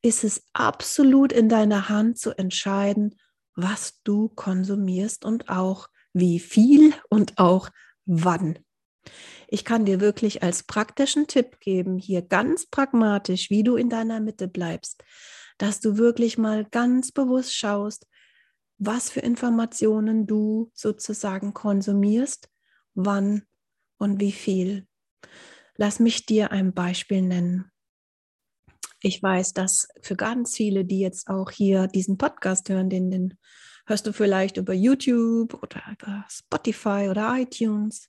ist 0.03 0.25
es 0.25 0.43
absolut 0.53 1.33
in 1.33 1.49
deiner 1.49 1.89
Hand 1.89 2.19
zu 2.19 2.37
entscheiden, 2.37 3.17
was 3.55 4.01
du 4.03 4.29
konsumierst 4.29 5.25
und 5.25 5.49
auch 5.49 5.89
wie 6.13 6.39
viel 6.39 6.95
und 7.09 7.39
auch 7.39 7.71
wann. 8.05 8.59
Ich 9.49 9.65
kann 9.65 9.85
dir 9.85 10.01
wirklich 10.01 10.43
als 10.43 10.65
praktischen 10.65 11.27
Tipp 11.27 11.61
geben, 11.61 11.99
hier 11.99 12.23
ganz 12.23 12.67
pragmatisch, 12.67 13.51
wie 13.51 13.63
du 13.63 13.77
in 13.77 13.89
deiner 13.89 14.21
Mitte 14.21 14.49
bleibst, 14.49 15.05
dass 15.59 15.81
du 15.81 15.99
wirklich 15.99 16.39
mal 16.39 16.65
ganz 16.65 17.13
bewusst 17.13 17.55
schaust, 17.55 18.07
was 18.79 19.09
für 19.09 19.21
Informationen 19.21 20.27
du 20.27 20.71
sozusagen 20.75 21.55
konsumierst, 21.55 22.49
wann 22.95 23.43
und 23.99 24.21
wie 24.21 24.33
viel. 24.33 24.87
Lass 25.77 26.01
mich 26.01 26.27
dir 26.27 26.51
ein 26.51 26.75
Beispiel 26.75 27.23
nennen. 27.23 27.71
Ich 29.01 29.23
weiß, 29.23 29.53
dass 29.53 29.89
für 30.01 30.17
ganz 30.17 30.57
viele, 30.57 30.85
die 30.85 31.01
jetzt 31.01 31.29
auch 31.29 31.51
hier 31.51 31.87
diesen 31.87 32.19
Podcast 32.19 32.69
hören, 32.69 32.91
den, 32.91 33.11
den 33.11 33.39
hörst 33.87 34.07
du 34.07 34.13
vielleicht 34.13 34.57
über 34.57 34.73
YouTube 34.73 35.55
oder 35.63 35.83
über 35.93 36.25
Spotify 36.29 37.09
oder 37.11 37.37
iTunes 37.39 38.09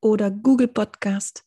oder 0.00 0.30
Google 0.30 0.68
Podcast. 0.68 1.44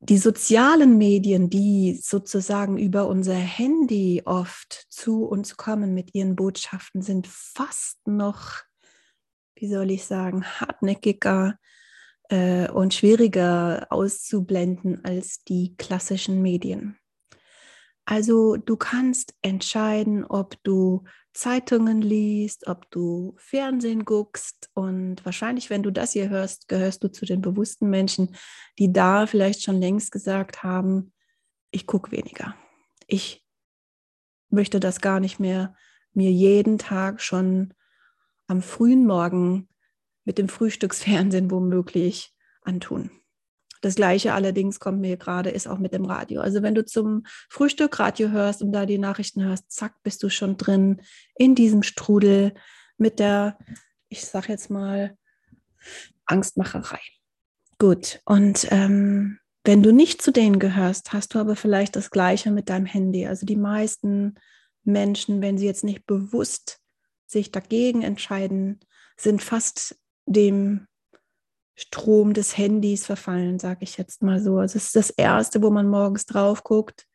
Die 0.00 0.18
sozialen 0.18 0.98
Medien, 0.98 1.50
die 1.50 1.98
sozusagen 2.00 2.78
über 2.78 3.08
unser 3.08 3.34
Handy 3.34 4.22
oft 4.24 4.86
zu 4.88 5.24
uns 5.24 5.56
kommen 5.56 5.94
mit 5.94 6.14
ihren 6.14 6.36
Botschaften, 6.36 7.02
sind 7.02 7.26
fast 7.26 8.06
noch, 8.06 8.62
wie 9.54 9.68
soll 9.68 9.90
ich 9.90 10.04
sagen, 10.04 10.44
hartnäckiger 10.44 11.58
äh, 12.28 12.70
und 12.70 12.94
schwieriger 12.94 13.86
auszublenden 13.90 15.04
als 15.04 15.42
die 15.44 15.74
klassischen 15.76 16.42
Medien. 16.42 16.98
Also 18.04 18.56
du 18.56 18.76
kannst 18.76 19.34
entscheiden, 19.42 20.24
ob 20.24 20.62
du 20.62 21.04
Zeitungen 21.36 22.00
liest, 22.00 22.66
ob 22.66 22.90
du 22.90 23.34
Fernsehen 23.36 24.06
guckst 24.06 24.70
und 24.72 25.22
wahrscheinlich, 25.24 25.68
wenn 25.68 25.82
du 25.82 25.90
das 25.90 26.12
hier 26.12 26.30
hörst, 26.30 26.66
gehörst 26.66 27.04
du 27.04 27.08
zu 27.08 27.26
den 27.26 27.42
bewussten 27.42 27.90
Menschen, 27.90 28.34
die 28.78 28.92
da 28.92 29.26
vielleicht 29.26 29.62
schon 29.62 29.78
längst 29.78 30.12
gesagt 30.12 30.62
haben, 30.62 31.12
ich 31.70 31.86
gucke 31.86 32.10
weniger. 32.10 32.56
Ich 33.06 33.44
möchte 34.48 34.80
das 34.80 35.00
gar 35.02 35.20
nicht 35.20 35.38
mehr 35.38 35.76
mir 36.14 36.32
jeden 36.32 36.78
Tag 36.78 37.20
schon 37.20 37.74
am 38.46 38.62
frühen 38.62 39.04
Morgen 39.04 39.68
mit 40.24 40.38
dem 40.38 40.48
Frühstücksfernsehen 40.48 41.50
womöglich 41.50 42.34
antun. 42.62 43.10
Das 43.82 43.94
gleiche 43.94 44.34
allerdings 44.34 44.80
kommt 44.80 45.00
mir 45.00 45.16
gerade, 45.16 45.50
ist 45.50 45.66
auch 45.66 45.78
mit 45.78 45.92
dem 45.92 46.04
Radio. 46.04 46.40
Also 46.40 46.62
wenn 46.62 46.74
du 46.74 46.84
zum 46.84 47.24
Frühstück 47.48 47.98
Radio 47.98 48.30
hörst 48.30 48.62
und 48.62 48.72
da 48.72 48.86
die 48.86 48.98
Nachrichten 48.98 49.44
hörst, 49.44 49.70
zack, 49.70 50.02
bist 50.02 50.22
du 50.22 50.28
schon 50.28 50.56
drin 50.56 51.02
in 51.36 51.54
diesem 51.54 51.82
Strudel 51.82 52.54
mit 52.98 53.18
der, 53.18 53.58
ich 54.08 54.24
sag 54.24 54.48
jetzt 54.48 54.70
mal, 54.70 55.16
Angstmacherei. 56.24 57.00
Gut, 57.78 58.20
und 58.24 58.66
ähm, 58.70 59.38
wenn 59.64 59.82
du 59.82 59.92
nicht 59.92 60.22
zu 60.22 60.32
denen 60.32 60.58
gehörst, 60.58 61.12
hast 61.12 61.34
du 61.34 61.38
aber 61.38 61.56
vielleicht 61.56 61.96
das 61.96 62.10
gleiche 62.10 62.50
mit 62.50 62.68
deinem 62.68 62.86
Handy. 62.86 63.26
Also 63.26 63.44
die 63.44 63.56
meisten 63.56 64.36
Menschen, 64.84 65.42
wenn 65.42 65.58
sie 65.58 65.66
jetzt 65.66 65.84
nicht 65.84 66.06
bewusst 66.06 66.80
sich 67.26 67.50
dagegen 67.50 68.02
entscheiden, 68.02 68.80
sind 69.16 69.42
fast 69.42 69.96
dem 70.26 70.86
Strom 71.76 72.32
des 72.32 72.56
Handys 72.56 73.04
verfallen, 73.04 73.58
sage 73.58 73.80
ich 73.82 73.98
jetzt 73.98 74.22
mal 74.22 74.40
so. 74.40 74.58
Also 74.58 74.76
es 74.78 74.86
ist 74.86 74.96
das 74.96 75.10
Erste, 75.10 75.62
wo 75.62 75.70
man 75.70 75.88
morgens 75.88 76.24
drauf 76.24 76.64
guckt. 76.64 77.06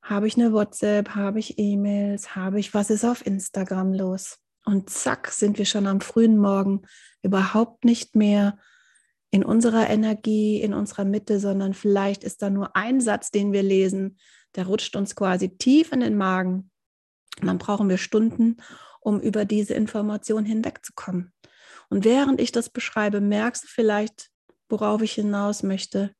Habe 0.00 0.28
ich 0.28 0.36
eine 0.36 0.52
WhatsApp, 0.52 1.10
habe 1.10 1.40
ich 1.40 1.58
E-Mails, 1.58 2.34
habe 2.34 2.60
ich, 2.60 2.74
was 2.74 2.90
ist 2.90 3.04
auf 3.04 3.26
Instagram 3.26 3.92
los? 3.92 4.38
Und 4.64 4.88
zack, 4.88 5.28
sind 5.28 5.58
wir 5.58 5.64
schon 5.64 5.88
am 5.88 6.00
frühen 6.00 6.38
Morgen 6.38 6.82
überhaupt 7.22 7.84
nicht 7.84 8.14
mehr 8.14 8.58
in 9.30 9.44
unserer 9.44 9.88
Energie, 9.90 10.60
in 10.60 10.74
unserer 10.74 11.04
Mitte, 11.04 11.40
sondern 11.40 11.74
vielleicht 11.74 12.22
ist 12.22 12.42
da 12.42 12.50
nur 12.50 12.76
ein 12.76 13.00
Satz, 13.00 13.30
den 13.30 13.52
wir 13.52 13.62
lesen, 13.62 14.18
der 14.54 14.66
rutscht 14.66 14.94
uns 14.94 15.16
quasi 15.16 15.56
tief 15.56 15.90
in 15.90 16.00
den 16.00 16.16
Magen. 16.16 16.70
Und 17.40 17.46
dann 17.46 17.58
brauchen 17.58 17.88
wir 17.88 17.98
Stunden, 17.98 18.58
um 19.00 19.20
über 19.20 19.44
diese 19.44 19.74
Information 19.74 20.44
hinwegzukommen. 20.44 21.32
Und 21.92 22.06
während 22.06 22.40
ich 22.40 22.52
das 22.52 22.70
beschreibe, 22.70 23.20
merkst 23.20 23.64
du 23.64 23.68
vielleicht, 23.68 24.30
worauf 24.70 25.02
ich 25.02 25.12
hinaus 25.12 25.62
möchte. 25.62 26.14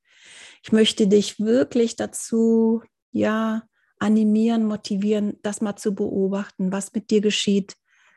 Ich 0.63 0.71
möchte 0.71 1.07
dich 1.07 1.41
wirklich 1.41 1.97
dazu, 1.97 2.83
ja, 3.11 3.63
animieren, 3.99 4.67
motivieren, 4.67 5.39
das 5.41 5.63
mal 5.63 5.77
zu 5.77 5.95
beobachten, 5.95 6.73
was 6.73 6.93
mit 6.93 7.09
dir 7.09 7.23
geschieht, 7.23 7.77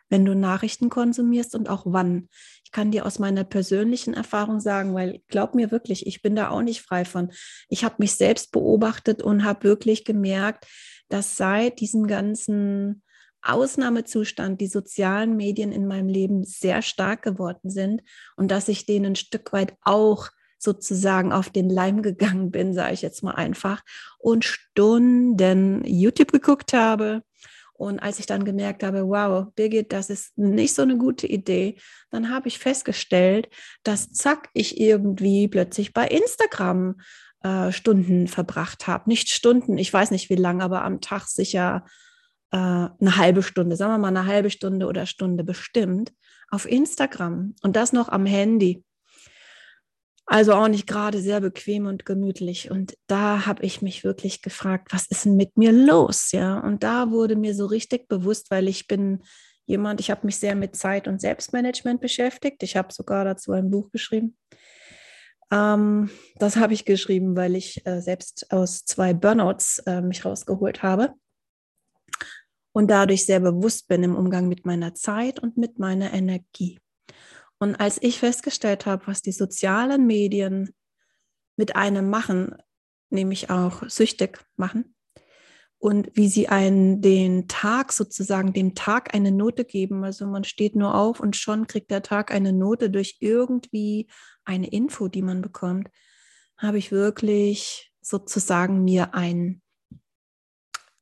wenn 0.09 0.25
du 0.25 0.35
Nachrichten 0.35 0.89
konsumierst 0.89 1.55
und 1.55 1.69
auch 1.69 1.83
wann. 1.85 2.27
Ich 2.65 2.73
kann 2.73 2.91
dir 2.91 3.05
aus 3.05 3.19
meiner 3.19 3.45
persönlichen 3.45 4.13
Erfahrung 4.13 4.59
sagen, 4.59 4.93
weil 4.93 5.21
glaub 5.29 5.55
mir 5.55 5.71
wirklich, 5.71 6.07
ich 6.07 6.21
bin 6.21 6.35
da 6.35 6.49
auch 6.49 6.61
nicht 6.61 6.81
frei 6.81 7.05
von. 7.05 7.31
Ich 7.69 7.85
habe 7.85 7.95
mich 7.99 8.15
selbst 8.15 8.51
beobachtet 8.51 9.23
und 9.23 9.45
habe 9.45 9.63
wirklich 9.63 10.03
gemerkt, 10.03 10.67
dass 11.07 11.37
seit 11.37 11.79
diesem 11.79 12.05
ganzen 12.05 13.01
Ausnahmezustand 13.45 14.59
die 14.59 14.67
sozialen 14.67 15.35
Medien 15.35 15.71
in 15.71 15.87
meinem 15.87 16.09
Leben 16.09 16.43
sehr 16.43 16.81
stark 16.81 17.21
geworden 17.21 17.69
sind 17.69 18.01
und 18.35 18.49
dass 18.49 18.67
ich 18.67 18.85
denen 18.85 19.07
ein 19.07 19.15
Stück 19.15 19.53
weit 19.53 19.73
auch 19.81 20.29
sozusagen 20.57 21.31
auf 21.31 21.49
den 21.49 21.69
Leim 21.69 22.01
gegangen 22.01 22.51
bin, 22.51 22.73
sage 22.73 22.93
ich 22.93 23.01
jetzt 23.01 23.23
mal 23.23 23.35
einfach, 23.35 23.83
und 24.19 24.43
Stunden 24.43 25.83
YouTube 25.85 26.31
geguckt 26.31 26.73
habe. 26.73 27.23
Und 27.73 27.99
als 27.99 28.19
ich 28.19 28.25
dann 28.25 28.45
gemerkt 28.45 28.83
habe, 28.83 29.05
wow, 29.07 29.47
Birgit, 29.53 29.91
das 29.91 30.09
ist 30.09 30.37
nicht 30.37 30.73
so 30.73 30.81
eine 30.81 30.97
gute 30.97 31.27
Idee, 31.27 31.77
dann 32.09 32.29
habe 32.29 32.47
ich 32.47 32.57
festgestellt, 32.57 33.49
dass 33.83 34.11
zack, 34.11 34.49
ich 34.53 34.79
irgendwie 34.79 35.49
plötzlich 35.49 35.93
bei 35.93 36.07
Instagram 36.07 36.95
äh, 37.43 37.73
Stunden 37.73 38.27
verbracht 38.27 38.87
habe. 38.87 39.09
Nicht 39.09 39.29
Stunden, 39.29 39.77
ich 39.77 39.91
weiß 39.91 40.11
nicht 40.11 40.29
wie 40.29 40.35
lange, 40.35 40.63
aber 40.63 40.83
am 40.83 41.01
Tag 41.01 41.27
sicher 41.27 41.85
äh, 42.55 42.57
eine 42.57 43.17
halbe 43.17 43.43
Stunde, 43.43 43.75
sagen 43.75 43.91
wir 43.91 43.97
mal 43.97 44.07
eine 44.07 44.27
halbe 44.27 44.49
Stunde 44.49 44.87
oder 44.87 45.05
Stunde 45.05 45.43
bestimmt 45.43 46.13
auf 46.49 46.65
Instagram 46.65 47.53
und 47.61 47.75
das 47.75 47.91
noch 47.91 48.07
am 48.07 48.25
Handy. 48.25 48.81
Also 50.25 50.53
auch 50.53 50.69
nicht 50.69 50.87
gerade 50.87 51.19
sehr 51.19 51.41
bequem 51.41 51.85
und 51.85 52.05
gemütlich. 52.05 52.71
Und 52.71 52.97
da 53.07 53.45
habe 53.45 53.63
ich 53.63 53.81
mich 53.81 54.03
wirklich 54.03 54.41
gefragt, 54.41 54.87
was 54.91 55.05
ist 55.07 55.25
denn 55.25 55.35
mit 55.35 55.57
mir 55.57 55.71
los? 55.71 56.31
Ja, 56.31 56.59
und 56.59 56.81
da 56.81 57.11
wurde 57.11 57.35
mir 57.35 57.53
so 57.53 57.65
richtig 57.65 58.07
bewusst, 58.07 58.49
weil 58.49 58.69
ich 58.69 58.87
bin 58.87 59.21
jemand, 59.65 59.99
ich 59.99 60.09
habe 60.09 60.25
mich 60.25 60.37
sehr 60.37 60.55
mit 60.55 60.75
Zeit 60.77 61.07
und 61.07 61.19
Selbstmanagement 61.19 61.99
beschäftigt. 61.99 62.63
Ich 62.63 62.77
habe 62.77 62.93
sogar 62.93 63.25
dazu 63.25 63.51
ein 63.51 63.69
Buch 63.69 63.91
geschrieben. 63.91 64.37
Ähm, 65.51 66.09
das 66.37 66.55
habe 66.55 66.73
ich 66.73 66.85
geschrieben, 66.85 67.35
weil 67.35 67.55
ich 67.55 67.85
äh, 67.85 67.99
selbst 68.01 68.51
aus 68.51 68.85
zwei 68.85 69.13
Burnouts 69.13 69.79
äh, 69.79 70.01
mich 70.01 70.23
rausgeholt 70.23 70.81
habe 70.81 71.13
und 72.75 72.89
dadurch 72.89 73.25
sehr 73.25 73.39
bewusst 73.39 73.87
bin 73.87 74.03
im 74.03 74.17
Umgang 74.17 74.49
mit 74.49 74.65
meiner 74.65 74.93
Zeit 74.93 75.39
und 75.39 75.55
mit 75.55 75.79
meiner 75.79 76.11
Energie. 76.11 76.77
Und 77.57 77.75
als 77.75 78.03
ich 78.03 78.19
festgestellt 78.19 78.85
habe, 78.85 79.07
was 79.07 79.21
die 79.21 79.31
sozialen 79.31 80.05
Medien 80.05 80.75
mit 81.55 81.77
einem 81.77 82.09
machen, 82.09 82.53
nämlich 83.09 83.49
auch 83.49 83.87
süchtig 83.87 84.45
machen, 84.57 84.93
und 85.77 86.09
wie 86.15 86.27
sie 86.27 86.49
einen 86.49 87.01
den 87.01 87.47
Tag 87.47 87.93
sozusagen, 87.93 88.51
dem 88.51 88.75
Tag 88.75 89.13
eine 89.13 89.31
Note 89.31 89.63
geben. 89.63 90.03
Also 90.03 90.25
man 90.25 90.43
steht 90.43 90.75
nur 90.75 90.95
auf 90.95 91.19
und 91.19 91.35
schon 91.35 91.67
kriegt 91.67 91.91
der 91.91 92.01
Tag 92.01 92.33
eine 92.33 92.51
Note 92.51 92.89
durch 92.89 93.17
irgendwie 93.19 94.07
eine 94.45 94.67
Info, 94.67 95.07
die 95.07 95.21
man 95.21 95.41
bekommt, 95.41 95.89
habe 96.57 96.77
ich 96.79 96.91
wirklich 96.91 97.93
sozusagen 98.01 98.83
mir 98.83 99.13
ein, 99.13 99.61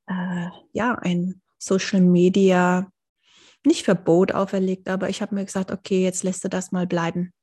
äh, 0.08 0.50
ja, 0.74 0.96
ein 0.96 1.42
Social 1.65 2.01
Media 2.01 2.88
nicht 3.65 3.86
Verbot 3.86 4.34
auferlegt, 4.34 4.89
aber 4.89 5.10
ich 5.10 5.22
habe 5.22 5.36
mir 5.36 5.46
gesagt, 5.46 5.72
okay, 5.72 6.03
jetzt 6.03 6.24
lässt 6.24 6.43
du 6.43 6.50
das 6.50 6.72
mal 6.72 6.86
bleiben. 6.86 7.34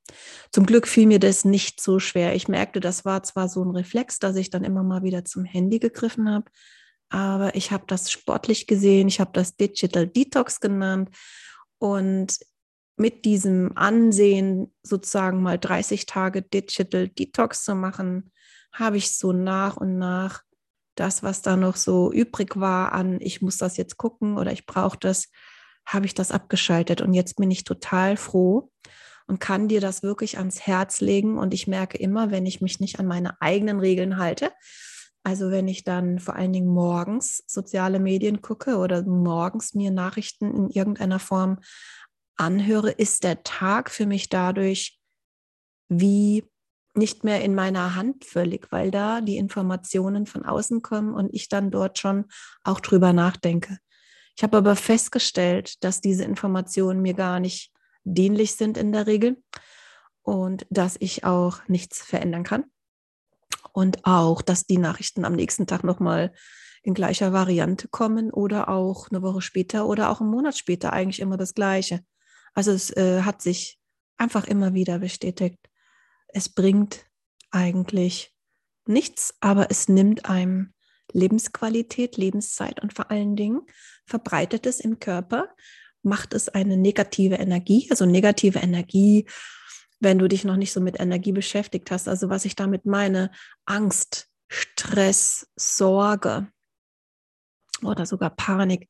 Zum 0.53 0.67
Glück 0.67 0.87
fiel 0.87 1.07
mir 1.07 1.19
das 1.19 1.45
nicht 1.45 1.81
so 1.81 1.99
schwer. 1.99 2.35
Ich 2.35 2.49
merkte, 2.49 2.81
das 2.81 3.05
war 3.05 3.23
zwar 3.23 3.49
so 3.49 3.65
ein 3.65 3.71
Reflex, 3.71 4.19
dass 4.19 4.37
ich 4.37 4.51
dann 4.51 4.65
immer 4.65 4.83
mal 4.83 5.03
wieder 5.03 5.25
zum 5.25 5.45
Handy 5.45 5.79
gegriffen 5.79 6.29
habe, 6.29 6.51
aber 7.09 7.55
ich 7.55 7.71
habe 7.73 7.85
das 7.87 8.11
sportlich 8.11 8.67
gesehen, 8.67 9.09
ich 9.09 9.21
habe 9.21 9.31
das 9.33 9.57
Digital 9.57 10.07
Detox 10.07 10.61
genannt 10.61 11.11
und 11.79 12.39
mit 12.97 13.25
diesem 13.25 13.77
Ansehen 13.77 14.75
sozusagen 14.83 15.43
mal 15.43 15.59
30 15.59 16.07
Tage 16.07 16.43
Digital 16.43 17.09
Detox 17.09 17.65
zu 17.65 17.75
machen, 17.75 18.31
habe 18.73 18.99
ich 18.99 19.17
so 19.17 19.33
nach 19.33 19.77
und 19.77 19.99
nach 19.99 20.43
das, 21.01 21.23
was 21.23 21.43
da 21.43 21.57
noch 21.57 21.77
so 21.77 22.13
übrig 22.13 22.59
war 22.61 22.93
an, 22.93 23.19
ich 23.21 23.43
muss 23.43 23.57
das 23.57 23.77
jetzt 23.77 23.97
gucken 23.97 24.37
oder 24.37 24.53
ich 24.53 24.67
brauche 24.67 24.99
das, 24.99 25.29
habe 25.87 26.07
ich 26.07 26.15
das 26.15 26.31
abgeschaltet. 26.31 27.01
Und 27.01 27.15
jetzt 27.15 27.37
bin 27.37 27.51
ich 27.51 27.65
total 27.65 28.17
froh 28.17 28.71
und 29.27 29.41
kann 29.41 29.69
dir 29.69 29.81
das 29.81 30.03
wirklich 30.03 30.39
ans 30.39 30.61
Herz 30.61 31.01
legen. 31.01 31.39
Und 31.39 31.55
ich 31.55 31.67
merke 31.67 31.99
immer, 31.99 32.31
wenn 32.31 32.47
ich 32.47 32.61
mich 32.61 32.81
nicht 32.81 33.01
an 33.01 33.07
meine 33.07 33.41
eigenen 33.41 33.81
Regeln 33.81 34.19
halte, 34.19 34.53
also 35.23 35.51
wenn 35.51 35.69
ich 35.69 35.85
dann 35.85 36.19
vor 36.19 36.37
allen 36.37 36.53
Dingen 36.53 36.69
morgens 36.69 37.43
soziale 37.47 37.99
Medien 37.99 38.41
gucke 38.41 38.79
oder 38.79 39.03
morgens 39.03 39.75
mir 39.75 39.91
Nachrichten 39.91 40.55
in 40.55 40.71
irgendeiner 40.71 41.19
Form 41.19 41.59
anhöre, 42.37 42.91
ist 42.91 43.25
der 43.25 43.43
Tag 43.43 43.91
für 43.91 44.07
mich 44.07 44.29
dadurch 44.29 44.99
wie 45.89 46.45
nicht 46.95 47.25
mehr 47.25 47.43
in 47.43 47.55
meiner 47.55 47.95
Hand 47.95 48.25
völlig, 48.25 48.71
weil 48.73 48.91
da 48.91 49.21
die 49.21 49.37
Informationen 49.37 50.27
von 50.27 50.45
außen 50.45 50.83
kommen 50.83 51.15
und 51.15 51.33
ich 51.33 51.49
dann 51.49 51.71
dort 51.71 51.99
schon 51.99 52.27
auch 52.65 52.81
drüber 52.81 53.13
nachdenke. 53.13 53.79
Ich 54.37 54.43
habe 54.43 54.57
aber 54.57 54.77
festgestellt, 54.77 55.85
dass 55.85 56.01
diese 56.01 56.25
Informationen 56.25 57.03
mir 57.03 57.15
gar 57.15 57.41
nicht 57.41 57.73
dienlich 58.05 58.57
sind 58.57 58.77
in 58.77 58.93
der 58.93 59.07
Regel 59.07 59.43
und 60.23 60.67
dass 60.71 60.97
ich 60.99 61.25
auch 61.25 61.61
nichts 61.69 62.03
verändern 62.03 62.45
kann. 62.45 62.65
Und 63.73 64.05
auch, 64.05 64.43
dass 64.43 64.67
die 64.67 64.79
Nachrichten 64.79 65.25
am 65.25 65.35
nächsten 65.35 65.67
Tag 65.67 65.85
nochmal 65.85 66.33
in 66.83 66.95
gleicher 66.95 67.33
Variante 67.33 67.89
kommen 67.89 68.31
oder 68.33 68.69
auch 68.69 69.11
eine 69.11 69.23
Woche 69.23 69.43
später 69.43 69.87
oder 69.87 70.11
auch 70.11 70.21
einen 70.21 70.31
Monat 70.31 70.57
später 70.57 70.93
eigentlich 70.93 71.21
immer 71.21 71.37
das 71.37 71.55
Gleiche. 71.55 72.01
Also 72.55 72.73
es 72.73 72.91
äh, 72.97 73.23
hat 73.23 73.43
sich 73.43 73.79
einfach 74.17 74.47
immer 74.47 74.75
wieder 74.75 74.99
bestätigt. 74.99 75.59
Es 76.33 76.49
bringt 76.49 77.07
eigentlich 77.51 78.35
nichts, 78.87 79.35
aber 79.41 79.71
es 79.71 79.89
nimmt 79.89 80.27
einem 80.27 80.73
Lebensqualität, 81.13 82.17
Lebenszeit 82.17 82.81
und 82.83 82.95
vor 82.95 83.11
allen 83.11 83.37
Dingen 83.37 83.63
verbreitet 84.07 84.67
es 84.67 84.81
im 84.81 84.99
Körper, 85.01 85.49
macht 86.03 86.35
es 86.35 86.49
eine 86.49 86.77
negative 86.77 87.37
Energie, 87.37 87.89
also 87.91 88.07
negative 88.07 88.59
Energie, 88.61 89.27
wenn 89.99 90.19
du 90.19 90.29
dich 90.29 90.45
noch 90.45 90.57
nicht 90.57 90.73
so 90.73 90.81
mit 90.81 90.99
Energie 90.99 91.33
beschäftigt 91.33 91.91
hast. 91.91 92.09
Also 92.09 92.31
was 92.31 92.45
ich 92.45 92.57
damit 92.57 92.87
meine, 92.87 93.31
Angst, 93.67 94.29
Stress, 94.49 95.49
Sorge 95.57 96.49
oder 97.83 98.07
sogar 98.07 98.31
Panik, 98.31 98.89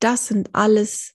das 0.00 0.28
sind 0.28 0.54
alles 0.54 1.14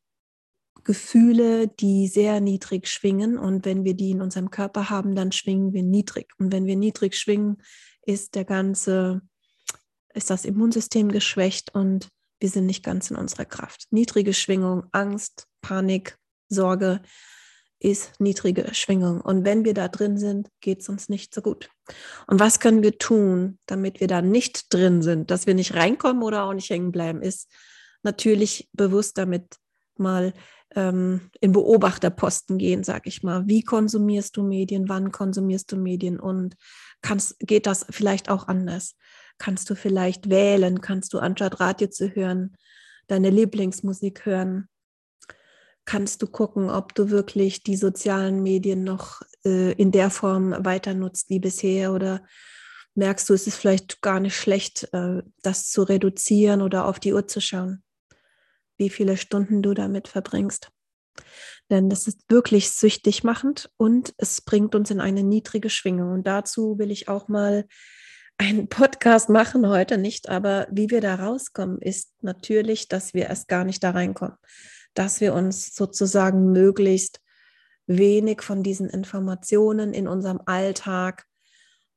Gefühle, 0.83 1.67
die 1.67 2.07
sehr 2.07 2.41
niedrig 2.41 2.87
schwingen. 2.87 3.37
Und 3.37 3.65
wenn 3.65 3.83
wir 3.83 3.93
die 3.93 4.11
in 4.11 4.21
unserem 4.21 4.51
Körper 4.51 4.89
haben, 4.89 5.15
dann 5.15 5.31
schwingen 5.31 5.73
wir 5.73 5.83
niedrig. 5.83 6.31
Und 6.37 6.51
wenn 6.51 6.65
wir 6.65 6.75
niedrig 6.75 7.15
schwingen, 7.15 7.61
ist 8.05 8.35
der 8.35 8.45
ganze 8.45 9.21
ist 10.13 10.29
das 10.29 10.45
Immunsystem 10.45 11.11
geschwächt 11.11 11.73
und 11.73 12.09
wir 12.39 12.49
sind 12.49 12.65
nicht 12.65 12.83
ganz 12.83 13.09
in 13.09 13.17
unserer 13.17 13.45
Kraft. 13.45 13.87
Niedrige 13.91 14.33
Schwingung, 14.33 14.83
Angst, 14.91 15.47
Panik, 15.61 16.17
Sorge 16.49 17.01
ist 17.79 18.19
niedrige 18.19 18.73
Schwingung. 18.73 19.21
Und 19.21 19.43
wenn 19.43 19.65
wir 19.65 19.73
da 19.73 19.87
drin 19.87 20.17
sind, 20.17 20.49
geht 20.61 20.81
es 20.81 20.89
uns 20.89 21.09
nicht 21.09 21.33
so 21.33 21.41
gut. 21.41 21.69
Und 22.27 22.39
was 22.39 22.59
können 22.59 22.83
wir 22.83 22.97
tun, 22.97 23.59
damit 23.65 23.99
wir 23.99 24.07
da 24.07 24.21
nicht 24.21 24.73
drin 24.73 25.01
sind, 25.01 25.31
dass 25.31 25.47
wir 25.47 25.53
nicht 25.53 25.73
reinkommen 25.73 26.23
oder 26.23 26.43
auch 26.43 26.53
nicht 26.53 26.69
hängen 26.69 26.91
bleiben, 26.91 27.21
ist 27.21 27.49
natürlich 28.03 28.69
bewusst 28.73 29.17
damit 29.17 29.57
mal 29.97 30.33
ähm, 30.75 31.29
in 31.39 31.51
Beobachterposten 31.51 32.57
gehen, 32.57 32.83
sag 32.83 33.07
ich 33.07 33.23
mal. 33.23 33.47
Wie 33.47 33.63
konsumierst 33.63 34.37
du 34.37 34.43
Medien? 34.43 34.89
Wann 34.89 35.11
konsumierst 35.11 35.71
du 35.71 35.77
Medien? 35.77 36.19
Und 36.19 36.55
kannst, 37.01 37.39
geht 37.39 37.65
das 37.65 37.85
vielleicht 37.89 38.29
auch 38.29 38.47
anders? 38.47 38.95
kannst 39.37 39.69
du 39.69 39.75
vielleicht 39.75 40.29
wählen, 40.29 40.81
kannst 40.81 41.13
du 41.13 41.19
anstatt 41.19 41.59
Radio 41.59 41.87
zu 41.87 42.15
hören, 42.15 42.55
deine 43.07 43.29
Lieblingsmusik 43.29 44.25
hören. 44.25 44.69
Kannst 45.85 46.21
du 46.21 46.27
gucken, 46.27 46.69
ob 46.69 46.95
du 46.95 47.09
wirklich 47.09 47.61
die 47.63 47.75
sozialen 47.75 48.41
Medien 48.41 48.85
noch 48.85 49.21
äh, 49.45 49.73
in 49.73 49.91
der 49.91 50.09
Form 50.09 50.55
weiter 50.63 50.93
nutzt 50.93 51.29
wie 51.29 51.39
bisher 51.39 51.91
oder 51.91 52.23
merkst 52.95 53.27
du, 53.29 53.33
es 53.33 53.47
ist 53.47 53.57
vielleicht 53.57 54.01
gar 54.01 54.21
nicht 54.21 54.37
schlecht, 54.37 54.87
äh, 54.93 55.23
das 55.41 55.69
zu 55.69 55.83
reduzieren 55.83 56.61
oder 56.61 56.85
auf 56.85 57.01
die 57.01 57.13
Uhr 57.13 57.27
zu 57.27 57.41
schauen, 57.41 57.83
wie 58.83 58.89
viele 58.89 59.15
Stunden 59.15 59.61
du 59.61 59.73
damit 59.73 60.09
verbringst. 60.09 60.69
Denn 61.69 61.89
das 61.89 62.05
ist 62.05 62.19
wirklich 62.27 62.69
süchtig 62.71 63.23
machend 63.23 63.71
und 63.77 64.13
es 64.17 64.41
bringt 64.41 64.75
uns 64.75 64.91
in 64.91 64.99
eine 64.99 65.23
niedrige 65.23 65.69
Schwingung. 65.69 66.11
Und 66.11 66.27
dazu 66.27 66.77
will 66.77 66.91
ich 66.91 67.07
auch 67.07 67.29
mal 67.29 67.65
einen 68.37 68.67
Podcast 68.69 69.29
machen 69.29 69.65
heute 69.69 69.97
nicht, 69.97 70.27
aber 70.27 70.67
wie 70.69 70.89
wir 70.89 70.99
da 70.99 71.15
rauskommen, 71.15 71.79
ist 71.79 72.11
natürlich, 72.21 72.89
dass 72.89 73.13
wir 73.13 73.27
erst 73.27 73.47
gar 73.47 73.63
nicht 73.63 73.81
da 73.81 73.91
reinkommen, 73.91 74.35
dass 74.95 75.21
wir 75.21 75.33
uns 75.33 75.73
sozusagen 75.73 76.51
möglichst 76.51 77.21
wenig 77.87 78.41
von 78.41 78.61
diesen 78.63 78.89
Informationen 78.89 79.93
in 79.93 80.09
unserem 80.09 80.41
Alltag 80.45 81.25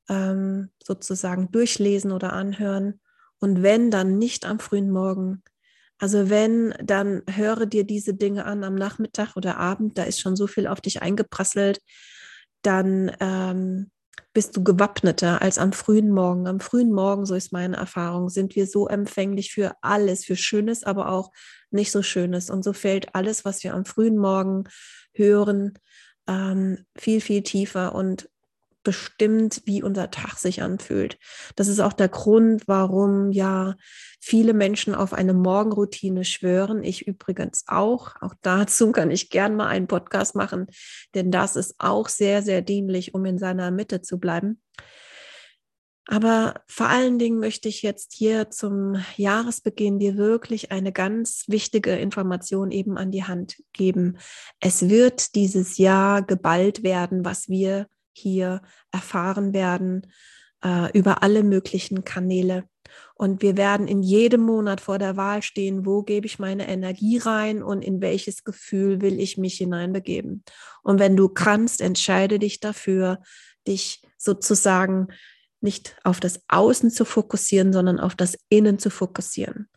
ähm, 0.09 0.71
sozusagen 0.81 1.51
durchlesen 1.51 2.13
oder 2.13 2.33
anhören. 2.33 3.01
Und 3.41 3.65
wenn, 3.65 3.91
dann 3.91 4.17
nicht 4.17 4.47
am 4.47 4.61
frühen 4.61 4.91
Morgen. 4.91 5.43
Also 5.99 6.29
wenn, 6.29 6.75
dann 6.83 7.23
höre 7.31 7.67
dir 7.67 7.85
diese 7.85 8.15
Dinge 8.15 8.45
an 8.45 8.65
am 8.65 8.75
Nachmittag 8.75 9.37
oder 9.37 9.57
Abend, 9.57 9.97
da 9.97 10.03
ist 10.03 10.21
schon 10.21 10.37
so 10.37 10.47
viel 10.47 10.67
auf 10.67 10.81
dich 10.81 11.01
eingeprasselt, 11.03 11.81
dann 12.63 13.13
ähm, 13.21 13.91
bist 14.35 14.55
du 14.55 14.63
gewappneter 14.63 15.41
als 15.41 15.57
am 15.57 15.73
frühen 15.73 16.11
Morgen. 16.11 16.47
Am 16.47 16.61
frühen 16.61 16.93
Morgen, 16.93 17.25
so 17.25 17.35
ist 17.35 17.53
meine 17.53 17.77
Erfahrung, 17.77 18.29
sind 18.29 18.55
wir 18.55 18.67
so 18.67 18.87
empfänglich 18.87 19.53
für 19.53 19.73
alles, 19.81 20.27
für 20.27 20.37
Schönes, 20.37 20.85
aber 20.85 21.09
auch 21.09 21.33
nicht 21.71 21.91
so 21.91 22.03
Schönes. 22.03 22.51
Und 22.51 22.63
so 22.63 22.75
fällt 22.75 23.15
alles, 23.15 23.47
was 23.47 23.65
wir 23.65 23.73
am 23.73 23.87
frühen 23.87 24.19
Morgen 24.19 24.65
hören, 25.15 25.79
ähm, 26.29 26.85
viel, 26.99 27.23
viel 27.23 27.43
tiefer 27.43 27.95
und 27.95 28.29
bestimmt, 28.87 29.63
wie 29.65 29.83
unser 29.83 30.13
Tag 30.13 30.39
sich 30.39 30.63
anfühlt. 30.63 31.19
Das 31.57 31.67
ist 31.67 31.81
auch 31.81 31.93
der 31.93 32.09
Grund, 32.09 32.69
warum 32.69 33.33
ja 33.33 33.75
viele 34.21 34.55
Menschen 34.55 34.95
auf 34.95 35.13
eine 35.13 35.35
Morgenroutine 35.35 36.25
schwören. 36.25 36.85
Ich 36.85 37.05
übrigens 37.05 37.65
auch. 37.67 38.15
Auch 38.21 38.35
dazu 38.43 38.93
kann 38.93 39.11
ich 39.11 39.29
gern 39.29 39.57
mal 39.57 39.67
einen 39.67 39.89
Podcast 39.89 40.37
machen, 40.37 40.69
denn 41.17 41.33
das 41.33 41.57
ist 41.57 41.75
auch 41.79 42.09
sehr, 42.09 42.43
sehr 42.43 42.63
dienlich, 42.63 43.13
um 43.13 43.25
in 43.25 43.39
seiner 43.39 43.73
Mitte 43.73 44.03
zu 44.03 44.21
bleiben. 44.21 44.63
Aber 46.07 46.63
vor 46.69 46.87
allen 46.87 47.19
Dingen 47.19 47.41
möchte 47.41 47.69
ich 47.69 47.83
jetzt 47.83 48.13
hier 48.13 48.51
zum 48.51 49.03
Jahresbeginn 49.17 49.99
dir 49.99 50.17
wirklich 50.17 50.71
eine 50.71 50.93
ganz 50.93 51.43
wichtige 51.49 51.97
Information 51.97 52.71
eben 52.71 52.97
an 52.97 53.11
die 53.11 53.25
Hand 53.25 53.57
geben. 53.73 54.19
Es 54.61 54.89
wird 54.89 55.35
dieses 55.35 55.77
Jahr 55.77 56.23
geballt 56.23 56.85
werden, 56.85 57.25
was 57.25 57.49
wir 57.49 57.89
hier 58.17 58.63
erfahren 58.91 59.53
werden 59.53 60.07
äh, 60.65 60.91
über 60.97 61.23
alle 61.23 61.43
möglichen 61.43 62.05
Kanäle. 62.05 62.65
Und 63.15 63.43
wir 63.43 63.57
werden 63.57 63.89
in 63.89 64.03
jedem 64.03 64.43
Monat 64.43 64.81
vor 64.81 64.99
der 64.99 65.17
Wahl 65.17 65.43
stehen, 65.43 65.87
wo 65.87 66.03
gebe 66.03 66.27
ich 66.27 66.39
meine 66.39 66.69
Energie 66.69 67.19
rein 67.19 67.63
und 67.63 67.83
in 67.83 68.01
welches 68.01 68.45
Gefühl 68.45 69.01
will 69.01 69.21
ich 69.21 69.39
mich 69.39 69.57
hineinbegeben. 69.57 70.45
Und 70.83 70.99
wenn 70.99 71.17
du 71.17 71.29
kannst, 71.29 71.81
entscheide 71.81 72.39
dich 72.39 72.61
dafür, 72.61 73.21
dich 73.67 74.03
sozusagen 74.19 75.09
nicht 75.61 75.97
auf 76.05 76.21
das 76.21 76.41
Außen 76.49 76.91
zu 76.91 77.05
fokussieren, 77.05 77.73
sondern 77.73 77.99
auf 77.99 78.15
das 78.15 78.39
Innen 78.49 78.79
zu 78.79 78.91
fokussieren. 78.91 79.69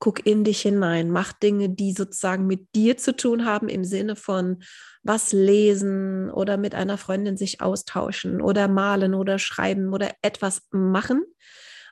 Guck 0.00 0.26
in 0.26 0.44
dich 0.44 0.62
hinein, 0.62 1.10
mach 1.10 1.32
Dinge, 1.32 1.70
die 1.70 1.92
sozusagen 1.92 2.46
mit 2.46 2.74
dir 2.74 2.96
zu 2.96 3.16
tun 3.16 3.44
haben, 3.44 3.68
im 3.68 3.84
Sinne 3.84 4.14
von 4.14 4.62
was 5.02 5.32
lesen 5.32 6.30
oder 6.30 6.56
mit 6.56 6.74
einer 6.74 6.98
Freundin 6.98 7.36
sich 7.36 7.60
austauschen 7.60 8.40
oder 8.40 8.68
malen 8.68 9.14
oder 9.14 9.38
schreiben 9.38 9.92
oder 9.92 10.12
etwas 10.22 10.62
machen, 10.70 11.24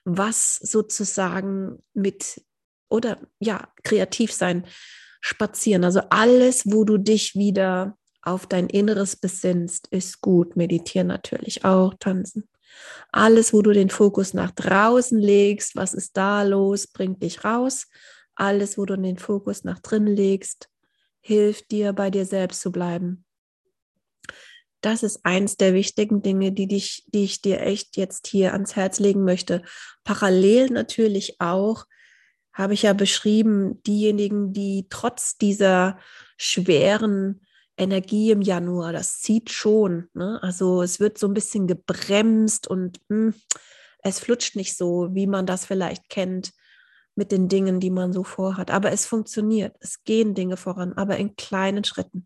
was 0.05 0.57
sozusagen 0.57 1.83
mit 1.95 2.43
oder 2.89 3.19
ja, 3.41 3.69
kreativ 3.83 4.33
sein, 4.33 4.67
spazieren. 5.21 5.85
Also 5.85 6.03
alles, 6.11 6.63
wo 6.67 6.85
du 6.85 6.99
dich 6.99 7.35
wieder 7.35 7.99
auf 8.23 8.47
dein 8.47 8.69
Inneres 8.69 9.17
besinnst, 9.17 9.89
ist 9.89 10.21
gut. 10.21 10.57
Meditieren 10.57 11.09
natürlich 11.09 11.65
auch, 11.65 11.95
tanzen. 11.99 12.49
Alles, 13.13 13.53
wo 13.53 13.63
du 13.63 13.73
den 13.73 13.91
Fokus 13.91 14.35
nach 14.35 14.51
draußen 14.51 15.19
legst, 15.19 15.77
was 15.77 15.95
ist 15.95 16.17
da 16.17 16.43
los, 16.43 16.87
bringt 16.87 17.23
dich 17.23 17.45
raus. 17.45 17.87
Alles, 18.35 18.77
wo 18.77 18.85
du 18.85 18.97
den 18.97 19.19
Fokus 19.19 19.65
nach 19.65 19.79
drin 19.79 20.07
legst, 20.07 20.69
hilft 21.21 21.71
dir, 21.71 21.93
bei 21.93 22.11
dir 22.11 22.27
selbst 22.27 22.61
zu 22.61 22.71
bleiben. 22.71 23.25
Das 24.83 25.03
ist 25.03 25.25
eins 25.25 25.57
der 25.57 25.75
wichtigen 25.75 26.23
Dinge, 26.23 26.53
die, 26.53 26.69
dich, 26.69 27.05
die 27.07 27.25
ich 27.25 27.41
dir 27.41 27.61
echt 27.61 27.97
jetzt 27.97 28.27
hier 28.27 28.53
ans 28.53 28.77
Herz 28.77 29.01
legen 29.01 29.25
möchte. 29.25 29.63
Parallel 30.05 30.71
natürlich 30.71 31.41
auch 31.41 31.87
habe 32.53 32.75
ich 32.75 32.83
ja 32.83 32.93
beschrieben, 32.93 33.83
diejenigen, 33.83 34.53
die 34.53 34.87
trotz 34.89 35.37
dieser 35.37 35.99
schweren 36.39 37.46
Energie 37.77 38.31
im 38.31 38.43
Januar, 38.43 38.93
das 38.93 39.21
zieht 39.21 39.51
schon. 39.51 40.09
Ne? 40.15 40.39
Also 40.43 40.83
es 40.83 41.01
wird 41.01 41.19
so 41.19 41.27
ein 41.27 41.35
bisschen 41.35 41.67
gebremst 41.67 42.67
und 42.67 43.01
mh, 43.09 43.33
hm, 43.33 43.35
es 44.03 44.21
flutscht 44.21 44.57
nicht 44.57 44.77
so, 44.77 45.09
wie 45.13 45.27
man 45.27 45.47
das 45.47 45.67
vielleicht 45.67 46.09
kennt 46.09 46.53
mit 47.17 47.33
den 47.33 47.49
Dingen, 47.49 47.81
die 47.81 47.91
man 47.91 48.13
so 48.13 48.23
vorhat. 48.23 48.71
Aber 48.71 48.93
es 48.93 49.07
funktioniert. 49.07 49.75
Es 49.81 50.05
gehen 50.05 50.35
Dinge 50.35 50.57
voran, 50.57 50.93
aber 50.93 51.17
in 51.17 51.35
kleinen 51.35 51.83
Schritten. 51.83 52.25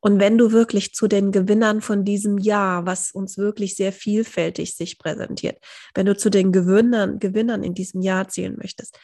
Und 0.00 0.18
wenn 0.18 0.36
du 0.36 0.50
wirklich 0.50 0.94
zu 0.94 1.06
den 1.06 1.30
Gewinnern 1.30 1.80
von 1.80 2.04
diesem 2.04 2.38
Jahr, 2.38 2.86
was 2.86 3.12
uns 3.12 3.38
wirklich 3.38 3.76
sehr 3.76 3.92
vielfältig 3.92 4.74
sich 4.74 4.98
präsentiert, 4.98 5.58
wenn 5.94 6.06
du 6.06 6.16
zu 6.16 6.28
den 6.28 6.50
Gewinnern, 6.50 7.20
Gewinnern 7.20 7.62
in 7.62 7.74
diesem 7.74 8.00
Jahr 8.00 8.26
zählen 8.26 8.56
möchtest, 8.60 8.98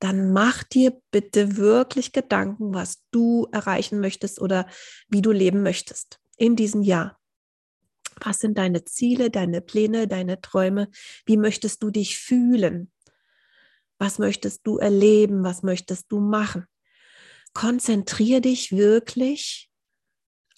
dann 0.00 0.32
mach 0.32 0.64
dir 0.64 1.00
bitte 1.10 1.56
wirklich 1.56 2.12
Gedanken, 2.12 2.74
was 2.74 3.04
du 3.10 3.46
erreichen 3.52 4.00
möchtest 4.00 4.40
oder 4.40 4.66
wie 5.08 5.22
du 5.22 5.30
leben 5.30 5.62
möchtest 5.62 6.18
in 6.36 6.56
diesem 6.56 6.82
Jahr. 6.82 7.18
Was 8.22 8.38
sind 8.38 8.58
deine 8.58 8.84
Ziele, 8.84 9.30
deine 9.30 9.60
Pläne, 9.60 10.08
deine 10.08 10.40
Träume? 10.40 10.88
Wie 11.26 11.36
möchtest 11.36 11.82
du 11.82 11.90
dich 11.90 12.18
fühlen? 12.18 12.90
Was 13.98 14.18
möchtest 14.18 14.66
du 14.66 14.78
erleben? 14.78 15.44
Was 15.44 15.62
möchtest 15.62 16.10
du 16.10 16.20
machen? 16.20 16.64
Konzentriere 17.52 18.40
dich 18.40 18.72
wirklich 18.72 19.70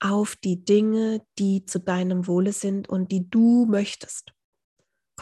auf 0.01 0.37
die 0.37 0.65
Dinge, 0.65 1.23
die 1.39 1.65
zu 1.65 1.79
deinem 1.81 2.27
Wohle 2.27 2.53
sind 2.53 2.89
und 2.89 3.11
die 3.13 3.29
du 3.29 3.67
möchtest. 3.67 4.33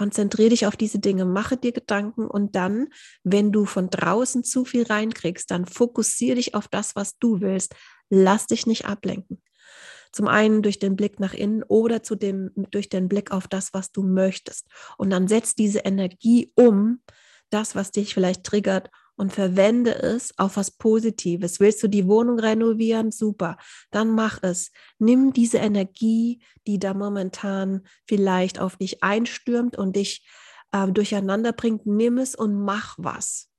Konzentriere 0.00 0.48
dich 0.48 0.64
auf 0.64 0.78
diese 0.78 0.98
Dinge, 0.98 1.26
mache 1.26 1.58
dir 1.58 1.72
Gedanken 1.72 2.26
und 2.26 2.56
dann, 2.56 2.88
wenn 3.22 3.52
du 3.52 3.66
von 3.66 3.90
draußen 3.90 4.42
zu 4.44 4.64
viel 4.64 4.84
reinkriegst, 4.84 5.50
dann 5.50 5.66
fokussiere 5.66 6.36
dich 6.36 6.54
auf 6.54 6.68
das, 6.68 6.96
was 6.96 7.18
du 7.18 7.42
willst. 7.42 7.74
Lass 8.08 8.46
dich 8.46 8.66
nicht 8.66 8.86
ablenken. 8.86 9.42
Zum 10.10 10.26
einen 10.26 10.62
durch 10.62 10.78
den 10.78 10.96
Blick 10.96 11.20
nach 11.20 11.34
innen 11.34 11.62
oder 11.64 12.02
zu 12.02 12.14
dem, 12.14 12.50
durch 12.70 12.88
den 12.88 13.10
Blick 13.10 13.30
auf 13.30 13.46
das, 13.46 13.74
was 13.74 13.92
du 13.92 14.02
möchtest. 14.02 14.68
Und 14.96 15.10
dann 15.10 15.28
setz 15.28 15.54
diese 15.54 15.80
Energie 15.80 16.50
um, 16.54 17.02
das, 17.50 17.74
was 17.74 17.92
dich 17.92 18.14
vielleicht 18.14 18.44
triggert, 18.44 18.88
und 19.20 19.35
verwende 19.35 19.94
es 19.94 20.33
auf 20.38 20.56
was 20.56 20.70
Positives. 20.70 21.61
Willst 21.61 21.83
du 21.83 21.88
die 21.88 22.06
Wohnung 22.06 22.38
renovieren? 22.38 23.12
Super, 23.12 23.59
dann 23.90 24.14
mach 24.14 24.42
es. 24.42 24.72
Nimm 24.98 25.35
diese 25.35 25.59
Energie, 25.59 26.42
die 26.66 26.78
da 26.78 26.94
momentan 26.94 27.83
vielleicht 28.06 28.59
auf 28.59 28.76
dich 28.76 29.02
einstürmt 29.02 29.76
und 29.76 29.94
dich 29.94 30.26
äh, 30.72 30.90
durcheinander 30.90 31.52
bringt, 31.52 31.85
nimm 31.85 32.16
es 32.16 32.35
und 32.35 32.64
mach 32.64 32.94
was. 32.96 33.50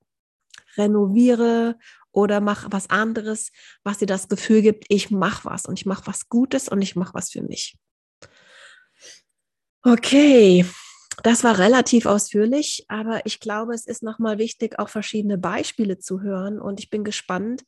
Renoviere 0.78 1.78
oder 2.12 2.42
mach 2.42 2.66
was 2.72 2.90
anderes, 2.90 3.52
was 3.84 4.00
dir 4.00 4.08
das 4.08 4.30
Gefühl 4.30 4.64
gibt, 4.64 4.86
ich 4.90 5.12
mach 5.12 5.46
was 5.46 5.68
und 5.68 5.78
ich 5.80 5.86
mach 5.86 6.08
was 6.08 6.28
Gutes 6.28 6.70
und 6.70 6.82
ich 6.82 6.96
mach 6.96 7.14
was 7.14 7.30
für 7.30 7.44
mich. 7.44 7.78
Okay, 9.84 10.66
das 11.24 11.44
war 11.44 11.60
relativ 11.60 12.06
ausführlich, 12.06 12.86
aber 12.88 13.26
ich 13.26 13.40
glaube, 13.40 13.74
es 13.74 13.86
ist 13.86 14.04
nochmal 14.04 14.38
wichtig, 14.38 14.80
auch 14.80 14.90
verschiedene 14.90 15.38
Beispiele 15.38 15.98
zu 15.98 16.22
hören. 16.22 16.60
Und 16.60 16.80
ich 16.80 16.90
bin 16.90 17.04
gespannt, 17.04 17.64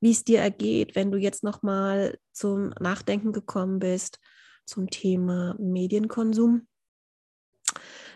wie 0.00 0.10
es 0.10 0.24
dir 0.24 0.40
ergeht, 0.40 0.94
wenn 0.94 1.10
du 1.10 1.18
jetzt 1.18 1.42
nochmal 1.42 2.18
zum 2.32 2.70
Nachdenken 2.80 3.32
gekommen 3.32 3.78
bist 3.78 4.18
zum 4.64 4.90
Thema 4.90 5.56
Medienkonsum. 5.58 6.66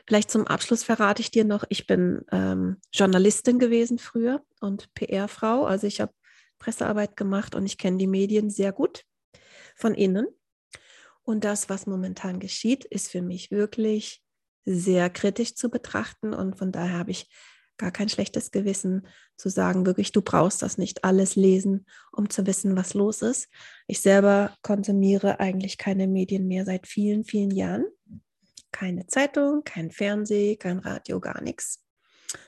Vielleicht 0.06 0.30
zum 0.30 0.46
Abschluss 0.46 0.82
verrate 0.82 1.22
ich 1.22 1.30
dir 1.30 1.44
noch, 1.44 1.64
ich 1.68 1.86
bin 1.86 2.22
ähm, 2.30 2.78
Journalistin 2.92 3.58
gewesen 3.58 3.98
früher 3.98 4.44
und 4.60 4.92
PR-Frau. 4.94 5.64
Also 5.64 5.86
ich 5.86 6.00
habe 6.00 6.12
Pressearbeit 6.58 7.16
gemacht 7.16 7.54
und 7.54 7.66
ich 7.66 7.78
kenne 7.78 7.98
die 7.98 8.06
Medien 8.06 8.50
sehr 8.50 8.72
gut 8.72 9.04
von 9.76 9.94
innen. 9.94 10.26
Und 11.22 11.44
das, 11.44 11.68
was 11.68 11.86
momentan 11.86 12.40
geschieht, 12.40 12.84
ist 12.84 13.10
für 13.10 13.22
mich 13.22 13.50
wirklich 13.50 14.21
sehr 14.64 15.10
kritisch 15.10 15.54
zu 15.54 15.70
betrachten 15.70 16.34
und 16.34 16.56
von 16.56 16.72
daher 16.72 16.98
habe 16.98 17.10
ich 17.10 17.28
gar 17.78 17.90
kein 17.90 18.08
schlechtes 18.08 18.50
Gewissen 18.50 19.06
zu 19.36 19.48
sagen, 19.48 19.86
wirklich, 19.86 20.12
du 20.12 20.22
brauchst 20.22 20.62
das 20.62 20.78
nicht 20.78 21.04
alles 21.04 21.34
lesen, 21.34 21.86
um 22.12 22.30
zu 22.30 22.46
wissen, 22.46 22.76
was 22.76 22.94
los 22.94 23.22
ist. 23.22 23.48
Ich 23.86 24.00
selber 24.00 24.54
konsumiere 24.62 25.40
eigentlich 25.40 25.78
keine 25.78 26.06
Medien 26.06 26.46
mehr 26.46 26.64
seit 26.64 26.86
vielen, 26.86 27.24
vielen 27.24 27.50
Jahren. 27.50 27.84
Keine 28.70 29.06
Zeitung, 29.06 29.64
kein 29.64 29.90
Fernseh, 29.90 30.56
kein 30.56 30.78
Radio, 30.78 31.18
gar 31.18 31.42
nichts. 31.42 31.84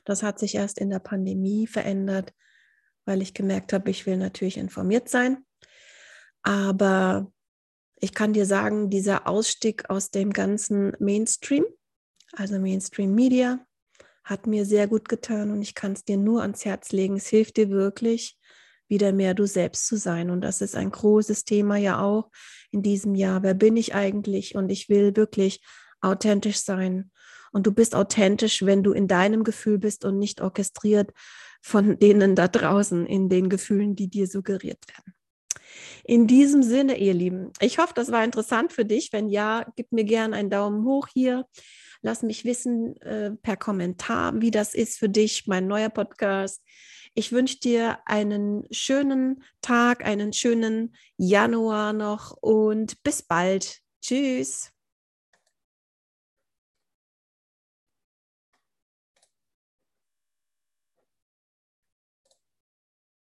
Das 0.05 0.23
hat 0.23 0.39
sich 0.39 0.55
erst 0.55 0.79
in 0.79 0.91
der 0.91 1.01
Pandemie 1.01 1.67
verändert, 1.67 2.33
weil 3.05 3.21
ich 3.21 3.35
gemerkt 3.35 3.73
habe, 3.73 3.91
ich 3.91 4.07
will 4.07 4.17
natürlich 4.17 4.57
informiert 4.57 5.09
sein. 5.09 5.45
Aber 6.43 7.31
ich 7.97 8.15
kann 8.15 8.33
dir 8.33 8.47
sagen, 8.47 8.91
dieser 8.91 9.27
Ausstieg 9.27 9.91
aus 9.91 10.11
dem 10.11 10.33
ganzen 10.33 10.93
Mainstream, 10.99 11.65
also 12.37 12.59
Mainstream 12.59 13.15
Media, 13.15 13.65
hat 14.23 14.47
mir 14.47 14.65
sehr 14.65 14.89
gut 14.89 15.09
getan 15.09 15.51
und 15.51 15.61
ich 15.61 15.75
kann 15.75 15.93
es 15.93 16.05
dir 16.05 16.17
nur 16.17 16.43
ans 16.43 16.65
Herz 16.65 16.93
legen. 16.93 17.17
Es 17.17 17.29
hilft 17.29 17.57
dir 17.59 17.69
wirklich, 17.71 18.39
wieder 18.89 19.13
mehr 19.13 19.35
du 19.35 19.47
selbst 19.47 19.87
zu 19.87 19.97
sein. 19.97 20.31
Und 20.31 20.41
das 20.41 20.61
ist 20.61 20.77
ein 20.77 20.91
großes 20.91 21.45
Thema 21.45 21.77
ja 21.77 22.01
auch 22.01 22.31
in 22.71 22.83
diesem 22.83 23.15
Jahr. 23.15 23.43
Wer 23.43 23.55
bin 23.55 23.77
ich 23.77 23.95
eigentlich? 23.95 24.55
Und 24.55 24.71
ich 24.71 24.89
will 24.89 25.15
wirklich 25.17 25.63
authentisch 26.01 26.59
sein. 26.59 27.11
Und 27.53 27.67
du 27.67 27.73
bist 27.73 27.95
authentisch, 27.95 28.65
wenn 28.65 28.83
du 28.83 28.93
in 28.93 29.09
deinem 29.09 29.45
Gefühl 29.45 29.79
bist 29.79 30.05
und 30.05 30.19
nicht 30.19 30.41
orchestriert 30.41 31.13
von 31.67 31.99
denen 31.99 32.35
da 32.35 32.47
draußen 32.47 33.07
in 33.07 33.31
den 33.31 33.49
Gefühlen, 33.49 33.97
die 33.97 34.09
dir 34.09 34.27
suggeriert 34.27 34.87
werden. 34.87 35.15
In 36.05 36.27
diesem 36.27 36.63
Sinne, 36.63 36.99
ihr 36.99 37.15
Lieben, 37.15 37.53
ich 37.59 37.79
hoffe, 37.79 37.95
das 37.95 38.13
war 38.13 38.23
interessant 38.23 38.71
für 38.71 38.85
dich. 38.85 39.15
Wenn 39.15 39.31
ja, 39.31 39.65
gib 39.75 39.91
mir 39.91 40.05
gerne 40.05 40.37
einen 40.37 40.51
Daumen 40.51 40.85
hoch 40.85 41.09
hier. 41.11 41.47
Lass 42.05 42.23
mich 42.23 42.45
wissen 42.45 43.01
äh, 43.01 43.31
per 43.31 43.57
Kommentar, 43.57 44.39
wie 44.43 44.51
das 44.51 44.75
ist 44.75 44.99
für 44.99 45.09
dich, 45.09 45.47
mein 45.47 45.67
neuer 45.67 45.89
Podcast. 45.89 46.63
Ich 47.15 47.33
wünsche 47.33 47.61
dir 47.61 47.99
einen 48.05 48.67
schönen 48.71 49.43
Tag, 49.63 50.05
einen 50.05 50.35
schönen 50.35 50.95
Januar 51.17 51.95
noch 51.95 52.37
und 52.43 53.03
bis 53.05 53.23
bald. 53.23 53.81
Tschüss. 54.03 54.74